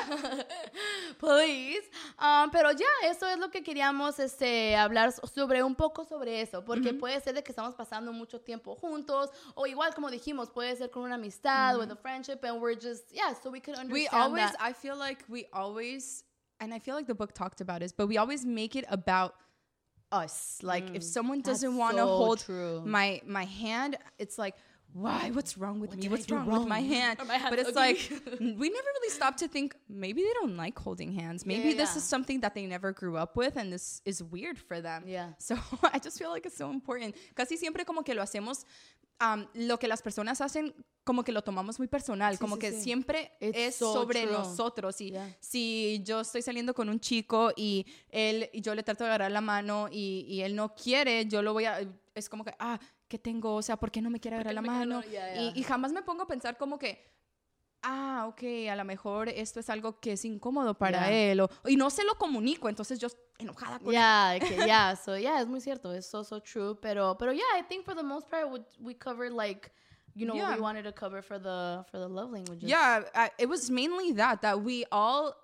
Please. 1.19 1.89
Um, 2.21 2.51
pero 2.51 2.71
ya, 2.73 2.87
eso 3.05 3.27
es 3.27 3.39
lo 3.39 3.51
que 3.51 3.63
queríamos 3.63 4.19
este, 4.19 4.77
hablar 4.77 5.13
so- 5.13 5.27
sobre 5.27 5.63
un 5.63 5.75
poco 5.75 6.05
sobre 6.05 6.41
eso. 6.43 6.63
Porque 6.65 6.93
puede 6.93 7.21
ser 7.21 7.35
de 7.35 7.43
que 7.43 7.53
estamos 7.53 7.75
pasando 7.75 8.13
mucho 8.13 8.41
tiempo 8.41 8.75
juntos. 8.77 9.31
O 9.55 9.67
igual, 9.67 9.95
como 9.95 10.11
dijimos, 10.11 10.51
puede 10.51 10.77
ser 10.77 10.91
con 10.91 11.03
una 11.05 11.15
amistad, 11.15 11.79
with 11.79 11.91
a 11.91 11.97
friendship. 11.97 12.39
And 12.45 12.61
we're 12.61 12.75
just, 12.79 13.11
yeah, 13.13 13.31
so 13.47 13.51
we 13.53 13.61
can 13.61 13.77
understand 13.77 13.93
we 13.93 14.09
always 14.09 14.51
that. 14.51 14.57
i 14.59 14.73
feel 14.73 14.97
like 14.97 15.23
we 15.29 15.47
always 15.53 16.25
and 16.59 16.75
i 16.75 16.81
feel 16.81 16.97
like 16.97 17.07
the 17.07 17.15
book 17.15 17.33
talked 17.33 17.61
about 17.61 17.79
this 17.81 17.93
but 17.93 18.09
we 18.09 18.19
always 18.19 18.45
make 18.45 18.75
it 18.75 18.85
about 18.89 19.37
us 20.11 20.59
like 20.63 20.85
if 20.95 21.03
mm, 21.03 21.05
someone 21.05 21.41
doesn't 21.43 21.77
want 21.77 21.97
to 21.97 22.03
so 22.03 22.07
hold 22.07 22.41
true. 22.41 22.83
my 22.85 23.21
my 23.25 23.45
hand 23.45 23.97
it's 24.19 24.37
like 24.37 24.57
why 25.05 25.31
what's 25.37 25.59
wrong 25.59 25.79
with 25.81 25.95
me 25.95 26.03
did 26.03 26.09
I 26.11 26.13
what's 26.13 26.27
do 26.27 26.35
wrong, 26.37 26.47
with 26.47 26.67
my 26.69 26.81
wrong? 26.81 26.89
hand 26.89 27.19
my 27.27 27.39
but 27.51 27.59
it's 27.59 27.69
ugly. 27.71 27.83
like 27.87 28.01
we 28.41 28.69
never 28.77 28.91
really 28.97 29.11
stop 29.11 29.37
to 29.43 29.47
think 29.49 29.75
maybe 29.89 30.23
they 30.23 30.33
don't 30.41 30.57
like 30.57 30.79
holding 30.79 31.13
hands 31.13 31.45
maybe 31.45 31.69
Yeah, 31.71 31.77
this 31.83 31.91
yeah. 31.93 31.99
is 31.99 32.05
something 32.05 32.41
that 32.41 32.55
they 32.55 32.67
never 32.67 32.93
grew 32.93 33.17
up 33.17 33.37
with 33.37 33.57
and 33.57 33.73
this 33.73 34.01
is 34.05 34.23
weird 34.23 34.59
for 34.59 34.81
them 34.81 35.05
Yeah. 35.07 35.31
so 35.39 35.55
i 35.95 35.99
just 35.99 36.19
feel 36.19 36.31
like 36.31 36.47
it's 36.47 36.57
so 36.57 36.71
important 36.71 37.15
casi 37.35 37.57
siempre 37.57 37.85
como 37.85 38.03
que 38.03 38.15
lo 38.15 38.23
hacemos 38.23 38.65
um, 39.21 39.47
lo 39.55 39.79
que 39.79 39.89
las 39.89 40.03
personas 40.03 40.41
hacen 40.41 40.73
como 41.05 41.23
que 41.23 41.33
lo 41.33 41.43
tomamos 41.43 41.79
muy 41.79 41.89
personal 41.89 42.39
como 42.39 42.57
sí, 42.57 42.61
que 42.61 42.73
sí. 42.73 42.81
siempre 42.83 43.31
It's 43.41 43.57
es 43.59 43.77
so 43.77 43.93
sobre 43.93 44.23
true. 44.23 44.33
nosotros. 44.33 45.01
Y 45.01 45.11
Yeah. 45.13 45.37
si 45.41 46.03
yo 46.05 46.21
estoy 46.21 46.43
saliendo 46.43 46.75
con 46.75 46.89
un 46.89 46.99
chico 46.99 47.53
y 47.57 47.87
él 48.11 48.51
y 48.53 48.61
yo 48.61 48.75
le 48.75 48.83
trato 48.83 49.05
de 49.05 49.11
agarrar 49.11 49.31
la 49.31 49.41
mano 49.41 49.89
y, 49.91 50.27
y 50.29 50.41
él 50.43 50.57
no 50.57 50.75
quiere, 50.75 51.25
yo 51.27 51.43
lo 51.43 51.53
voy 51.53 51.65
a 51.65 51.79
es 52.15 52.29
como 52.29 52.45
que 52.45 52.53
ah, 52.59 52.79
¿qué 53.09 53.19
tengo? 53.19 53.55
O 53.55 53.63
sea, 53.63 53.77
¿por 53.77 53.91
qué 53.91 54.01
no 54.01 54.11
me 54.11 54.21
quiere 54.21 54.37
agarrar 54.37 54.55
la 54.55 54.63
mano? 54.63 55.03
Y, 55.55 55.63
jamás 55.63 55.93
me 55.93 56.03
pongo 56.03 56.23
a 56.23 56.27
pensar 56.27 56.57
como 56.57 56.79
que 56.79 57.17
ah, 57.83 58.27
ok, 58.29 58.43
a 58.71 58.77
lo 58.77 58.85
mejor 58.85 59.29
esto 59.29 59.61
es 59.61 59.71
algo 59.71 60.01
que 60.01 60.13
es 60.13 60.25
incómodo 60.25 60.75
para 60.75 61.09
Yeah. 61.09 61.33
él 61.33 61.41
o, 61.41 61.49
y 61.67 61.77
no 61.77 61.91
se 61.91 62.05
lo 62.05 62.17
comunico, 62.17 62.69
entonces 62.69 62.99
yo 62.99 63.09
enojada 63.39 63.79
con 63.79 63.91
que, 63.91 64.57
yeah, 64.67 64.97
so 64.97 65.17
yeah, 65.17 65.41
es 65.41 65.47
muy 65.47 65.61
cierto, 65.61 65.93
es 65.93 66.07
so 66.07 66.25
so 66.25 66.41
true, 66.41 66.75
pero 66.81 67.17
pero 67.17 67.33
yeah, 67.33 67.59
I 67.59 67.63
think 67.63 67.85
for 67.85 67.95
the 67.95 68.03
most 68.03 68.29
part 68.29 68.51
we, 68.51 68.61
we 68.81 68.95
covered 68.95 69.33
like 69.33 69.71
you 70.15 70.27
know 70.27 70.35
what 70.35 70.57
we 70.57 70.61
wanted 70.61 70.85
to 70.85 70.93
cover 70.93 71.23
for 71.23 71.39
the 71.39 71.85
for 71.91 71.99
the 71.99 72.09
love 72.09 72.33
languages. 72.33 72.69
Yeah, 72.69 73.05
I, 73.15 73.31
it 73.39 73.49
was 73.49 73.71
mainly 73.71 74.13
that 74.15 74.41
that 74.43 74.61
we 74.61 74.85
all 74.91 75.35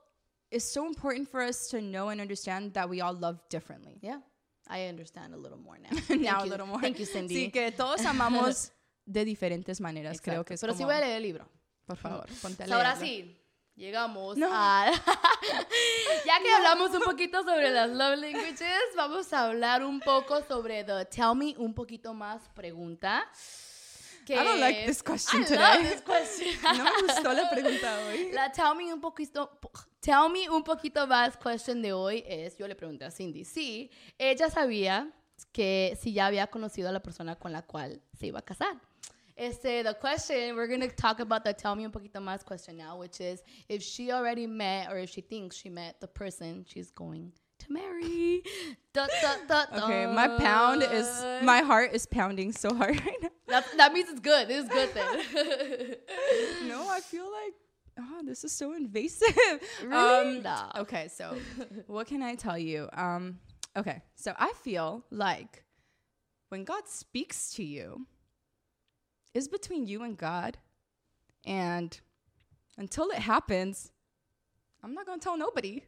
it's 0.50 0.64
so 0.64 0.86
important 0.86 1.28
for 1.28 1.42
us 1.42 1.68
to 1.68 1.80
know 1.80 2.08
and 2.08 2.20
understand 2.20 2.74
that 2.74 2.88
we 2.88 3.00
all 3.00 3.14
love 3.14 3.38
differently. 3.48 3.98
Yeah. 4.00 4.20
I 4.68 4.86
understand 4.88 5.34
a 5.34 5.36
little 5.36 5.58
more 5.58 5.78
now. 5.78 5.90
now 5.90 5.98
Thank 6.06 6.26
a 6.26 6.44
you. 6.44 6.50
little 6.50 6.66
more. 6.66 6.80
Thank 6.80 6.98
you, 6.98 7.06
Cindy. 7.06 7.34
Sí, 7.34 7.50
que 7.52 7.72
todos 7.72 8.04
amamos 8.06 8.72
de 9.06 9.24
diferentes 9.24 9.80
maneras, 9.80 10.20
creo 10.20 10.42
Exacto. 10.42 10.44
que 10.48 10.54
es 10.54 10.60
Pero 10.60 10.72
sí 10.74 10.78
como, 10.78 10.88
voy 10.88 10.96
a 10.96 11.00
leer 11.00 11.16
el 11.16 11.22
libro. 11.22 11.48
por 11.86 11.96
favor, 11.96 12.26
ponte 12.42 12.62
a 12.62 12.66
So, 12.68 12.74
ahora 12.74 12.94
leerlo. 12.94 13.06
sí, 13.06 13.38
llegamos 13.74 14.36
No. 14.36 14.48
a... 14.52 14.90
ya 16.24 16.40
que 16.42 16.52
hablamos 16.54 16.90
un 16.92 17.02
poquito 17.02 17.42
sobre 17.42 17.70
las 17.70 17.90
love 17.90 18.18
languages, 18.18 18.82
vamos 18.96 19.32
a 19.32 19.46
hablar 19.46 19.82
un 19.84 20.00
poco 20.00 20.42
sobre 20.44 20.84
the 20.84 21.04
tell 21.06 21.34
me 21.34 21.54
un 21.58 21.74
poquito 21.74 22.14
más 22.14 22.48
pregunta. 22.54 23.28
Que 24.24 24.34
I 24.34 24.44
don't 24.44 24.60
like 24.60 24.86
this 24.86 25.02
question 25.02 25.42
I 25.42 25.44
today. 25.44 25.58
love 25.58 25.90
this 25.90 26.00
question. 26.02 26.54
No 26.62 26.84
me 26.84 26.90
gustó 27.12 27.32
la 27.32 27.50
pregunta 27.50 27.98
hoy. 28.06 28.30
La 28.32 28.52
tell 28.52 28.76
me 28.76 28.92
un 28.94 29.00
poquito, 29.00 29.58
tell 30.02 30.28
me 30.28 30.48
un 30.50 30.62
poquito 30.62 31.06
más 31.06 31.36
question 31.36 31.80
de 31.80 31.92
hoy 31.92 32.24
es, 32.26 32.56
yo 32.58 32.66
le 32.66 32.74
pregunté 32.74 33.04
a 33.04 33.10
Cindy, 33.10 33.44
si 33.44 33.90
ella 34.18 34.50
sabía 34.50 35.10
que 35.52 35.96
si 36.00 36.12
ya 36.12 36.26
había 36.26 36.48
conocido 36.48 36.88
a 36.88 36.92
la 36.92 37.00
persona 37.00 37.36
con 37.36 37.52
la 37.52 37.62
cual 37.62 38.02
se 38.18 38.26
iba 38.26 38.40
a 38.40 38.42
casar. 38.42 38.76
Este, 39.34 39.82
the 39.82 39.94
question, 39.94 40.54
we're 40.56 40.68
going 40.68 40.80
to 40.80 40.94
talk 40.94 41.20
about 41.20 41.42
the 41.42 41.54
tell 41.54 41.74
me 41.74 41.86
un 41.86 41.90
poquito 41.90 42.20
más 42.20 42.44
question 42.44 42.76
now, 42.76 42.98
which 42.98 43.20
is 43.20 43.42
if 43.68 43.82
she 43.82 44.12
already 44.12 44.46
met 44.46 44.90
or 44.90 44.98
if 44.98 45.08
she 45.08 45.22
thinks 45.22 45.56
she 45.56 45.70
met 45.70 45.98
the 46.00 46.06
person 46.06 46.64
she's 46.68 46.90
going 46.90 47.32
to 47.58 47.72
marry. 47.72 48.42
Da, 48.92 49.06
da, 49.22 49.64
da, 49.64 49.84
Okay, 49.84 50.06
my 50.06 50.28
pound 50.36 50.82
is 50.82 51.06
my 51.42 51.62
heart 51.62 51.94
is 51.94 52.04
pounding 52.04 52.52
so 52.52 52.74
hard 52.74 53.00
right 53.06 53.22
now. 53.22 53.30
That, 53.48 53.64
that 53.78 53.92
means 53.94 54.10
it's 54.10 54.20
good. 54.20 54.50
It's 54.50 54.68
good 54.68 54.90
then. 54.94 55.96
No, 56.68 56.88
I 56.88 57.00
feel 57.00 57.24
like 57.24 57.54
oh, 57.98 58.22
this 58.24 58.44
is 58.44 58.52
so 58.52 58.72
invasive. 58.74 59.28
Really? 59.84 60.38
Um, 60.38 60.42
Nah. 60.42 60.70
Okay, 60.78 61.08
so 61.08 61.36
what 61.86 62.06
can 62.06 62.22
I 62.22 62.34
tell 62.34 62.58
you? 62.58 62.88
Um, 62.92 63.38
okay, 63.76 64.02
so 64.16 64.34
I 64.38 64.52
feel 64.62 65.04
like 65.10 65.64
when 66.48 66.64
God 66.64 66.88
speaks 66.88 67.52
to 67.54 67.62
you, 67.64 68.06
is 69.34 69.48
between 69.48 69.86
you 69.86 70.02
and 70.02 70.16
God, 70.18 70.58
and 71.46 71.98
until 72.76 73.08
it 73.10 73.18
happens, 73.18 73.91
I'm 74.84 74.94
not 74.94 75.06
gonna 75.06 75.20
tell 75.20 75.36
nobody. 75.36 75.80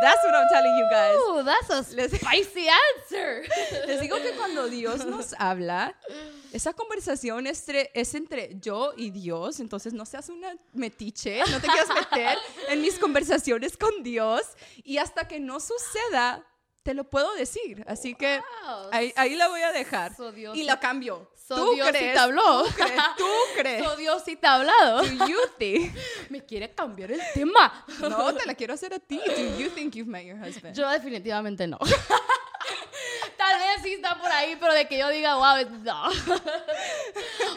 That's 0.00 0.22
what 0.24 0.34
I'm 0.34 0.48
telling 0.50 0.76
you 0.78 0.86
guys. 0.90 1.16
Ooh, 1.18 1.42
that's 1.44 1.70
a 1.70 1.82
spicy 2.16 2.66
answer. 2.68 3.42
Les 3.86 4.00
digo 4.00 4.16
que 4.22 4.30
cuando 4.36 4.68
Dios 4.68 5.04
nos 5.06 5.34
habla, 5.38 5.94
esa 6.52 6.72
conversación 6.72 7.46
es 7.46 7.60
entre, 7.68 7.90
es 7.94 8.14
entre 8.14 8.56
yo 8.60 8.92
y 8.96 9.10
Dios, 9.10 9.60
entonces 9.60 9.92
no 9.92 10.06
seas 10.06 10.28
una 10.28 10.54
metiche, 10.72 11.40
no 11.50 11.60
te 11.60 11.66
quieras 11.66 11.88
meter 11.88 12.38
en 12.68 12.80
mis 12.80 12.98
conversaciones 12.98 13.76
con 13.76 14.02
Dios 14.02 14.42
y 14.84 14.98
hasta 14.98 15.26
que 15.28 15.40
no 15.40 15.58
suceda, 15.60 16.44
te 16.84 16.94
lo 16.94 17.04
puedo 17.04 17.34
decir. 17.34 17.84
Así 17.86 18.14
que 18.14 18.40
Wow. 18.66 18.88
ahí, 18.92 19.12
ahí 19.16 19.34
la 19.34 19.48
voy 19.48 19.60
a 19.62 19.72
dejar. 19.72 20.14
So 20.16 20.32
Dios 20.32 20.56
y 20.56 20.62
la 20.62 20.78
cambio. 20.80 21.28
So 21.48 21.54
¿Tú 21.56 21.72
Dios 21.74 21.86
sí 21.88 21.92
crees? 21.94 22.12
te 22.12 22.18
habló. 22.18 22.64
¿Tú 22.64 22.74
crees? 22.74 23.02
¿Tú 23.16 23.24
crees? 23.56 23.84
So 23.84 23.96
Dios 23.96 24.22
sí 24.24 24.36
te 24.36 24.46
ha 24.46 24.54
hablado. 24.56 25.02
Do 25.02 25.26
you 25.26 25.38
think? 25.58 25.94
Me 26.30 26.44
quiere 26.44 26.74
cambiar 26.74 27.10
el 27.12 27.20
tema. 27.32 27.84
No, 28.00 28.34
te 28.36 28.44
la 28.46 28.54
quiero 28.54 28.74
hacer 28.74 28.92
a 28.92 28.98
ti. 28.98 29.18
Do 29.26 29.58
you 29.58 29.70
think 29.70 29.94
you've 29.94 30.10
met 30.10 30.24
your 30.26 30.36
husband? 30.38 30.76
Yo 30.76 30.86
definitivamente 30.90 31.66
no. 31.66 31.78
Tal 33.38 33.58
vez 33.58 33.82
sí 33.82 33.94
está 33.94 34.18
por 34.18 34.30
ahí, 34.30 34.56
pero 34.60 34.74
de 34.74 34.86
que 34.86 34.98
yo 34.98 35.08
diga, 35.08 35.36
wow, 35.36 35.56
it's- 35.58 35.70
no. 35.82 36.04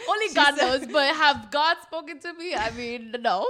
Only 0.08 0.28
God 0.34 0.56
knows, 0.56 0.86
but 0.88 1.04
have 1.14 1.48
God 1.50 1.76
spoken 1.84 2.18
to 2.20 2.32
me? 2.34 2.54
I 2.54 2.70
mean, 2.70 3.10
no. 3.20 3.44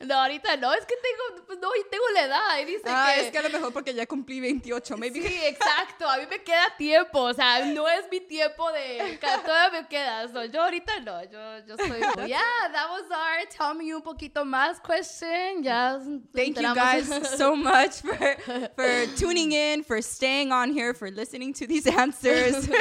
No, 0.00 0.14
ahorita 0.14 0.56
no, 0.56 0.72
es 0.72 0.84
que 0.84 0.94
tengo, 0.96 1.46
pues 1.46 1.58
no, 1.58 1.68
tengo 1.90 2.04
la 2.14 2.24
edad. 2.24 2.58
Y 2.60 2.64
dice 2.64 2.82
Ah, 2.86 3.12
que, 3.14 3.26
es 3.26 3.32
que 3.32 3.38
a 3.38 3.42
lo 3.42 3.50
mejor 3.50 3.72
porque 3.72 3.94
ya 3.94 4.06
cumplí 4.06 4.40
28, 4.40 4.96
maybe. 4.96 5.22
Sí, 5.22 5.38
exacto. 5.44 6.08
A 6.08 6.18
mí 6.18 6.26
me 6.28 6.42
queda 6.42 6.74
tiempo. 6.76 7.20
O 7.20 7.34
sea, 7.34 7.64
no 7.64 7.88
es 7.88 8.04
mi 8.10 8.20
tiempo 8.20 8.70
de. 8.72 9.18
Todavía 9.44 9.80
me 9.80 9.88
queda. 9.88 10.28
So, 10.28 10.44
yo 10.44 10.62
ahorita 10.62 11.00
no. 11.00 11.22
Yo, 11.24 11.66
yo 11.66 11.76
soy. 11.76 12.00
Yeah, 12.26 12.40
that 12.72 12.90
was 12.90 13.10
our 13.10 13.46
Tell 13.48 13.74
Me 13.74 13.94
un 13.94 14.02
poquito 14.02 14.44
más 14.44 14.80
question. 14.80 15.62
Ya. 15.62 15.98
Thank 16.34 16.60
you 16.60 16.74
guys 16.74 17.08
so 17.36 17.56
much 17.70 18.02
for 18.02 18.36
for 18.74 19.06
tuning 19.16 19.52
in, 19.52 19.82
for 19.82 20.00
staying 20.02 20.52
on 20.52 20.72
here, 20.72 20.94
for 20.94 21.10
listening 21.10 21.52
to 21.54 21.66
these 21.66 21.86
answers. 21.86 22.68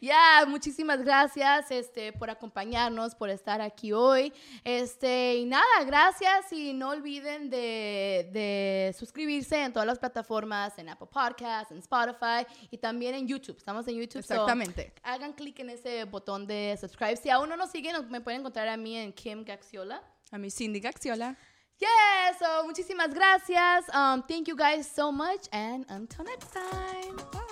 Ya, 0.00 0.44
muchísimas 0.46 1.02
gracias 1.02 1.70
este, 1.70 2.12
por 2.12 2.28
acompañarnos, 2.28 3.14
por 3.14 3.30
estar 3.30 3.60
aquí 3.60 3.92
hoy. 3.92 4.32
Este, 4.64 5.23
y 5.36 5.44
nada, 5.46 5.84
gracias 5.86 6.52
y 6.52 6.72
no 6.72 6.90
olviden 6.90 7.48
de, 7.50 8.28
de 8.32 8.94
suscribirse 8.98 9.62
en 9.62 9.72
todas 9.72 9.86
las 9.86 9.98
plataformas, 9.98 10.78
en 10.78 10.88
Apple 10.88 11.08
Podcasts, 11.10 11.70
en 11.72 11.78
Spotify 11.78 12.46
y 12.70 12.78
también 12.78 13.14
en 13.14 13.26
YouTube. 13.26 13.56
Estamos 13.56 13.86
en 13.88 13.96
YouTube. 13.96 14.22
so 14.22 14.34
Exactamente. 14.34 14.92
hagan 15.02 15.32
clic 15.32 15.58
en 15.60 15.70
ese 15.70 16.04
botón 16.04 16.46
de 16.46 16.76
subscribe. 16.80 17.16
Si 17.16 17.30
aún 17.30 17.48
no 17.48 17.56
nos 17.56 17.70
siguen, 17.70 17.96
me 18.10 18.20
pueden 18.20 18.40
encontrar 18.40 18.68
a 18.68 18.76
mí 18.76 18.96
en 18.96 19.12
Kim 19.12 19.44
Gaxiola. 19.44 20.02
A 20.30 20.38
mi 20.38 20.50
Cindy 20.50 20.80
Gaxiola. 20.80 21.36
Yeah, 21.78 22.38
so 22.38 22.64
muchísimas 22.66 23.12
gracias. 23.12 23.84
Um, 23.92 24.22
thank 24.22 24.46
you 24.46 24.56
guys 24.56 24.86
so 24.86 25.10
much 25.10 25.48
and 25.52 25.84
until 25.88 26.24
next 26.24 26.52
time. 26.52 27.16
Bye. 27.32 27.43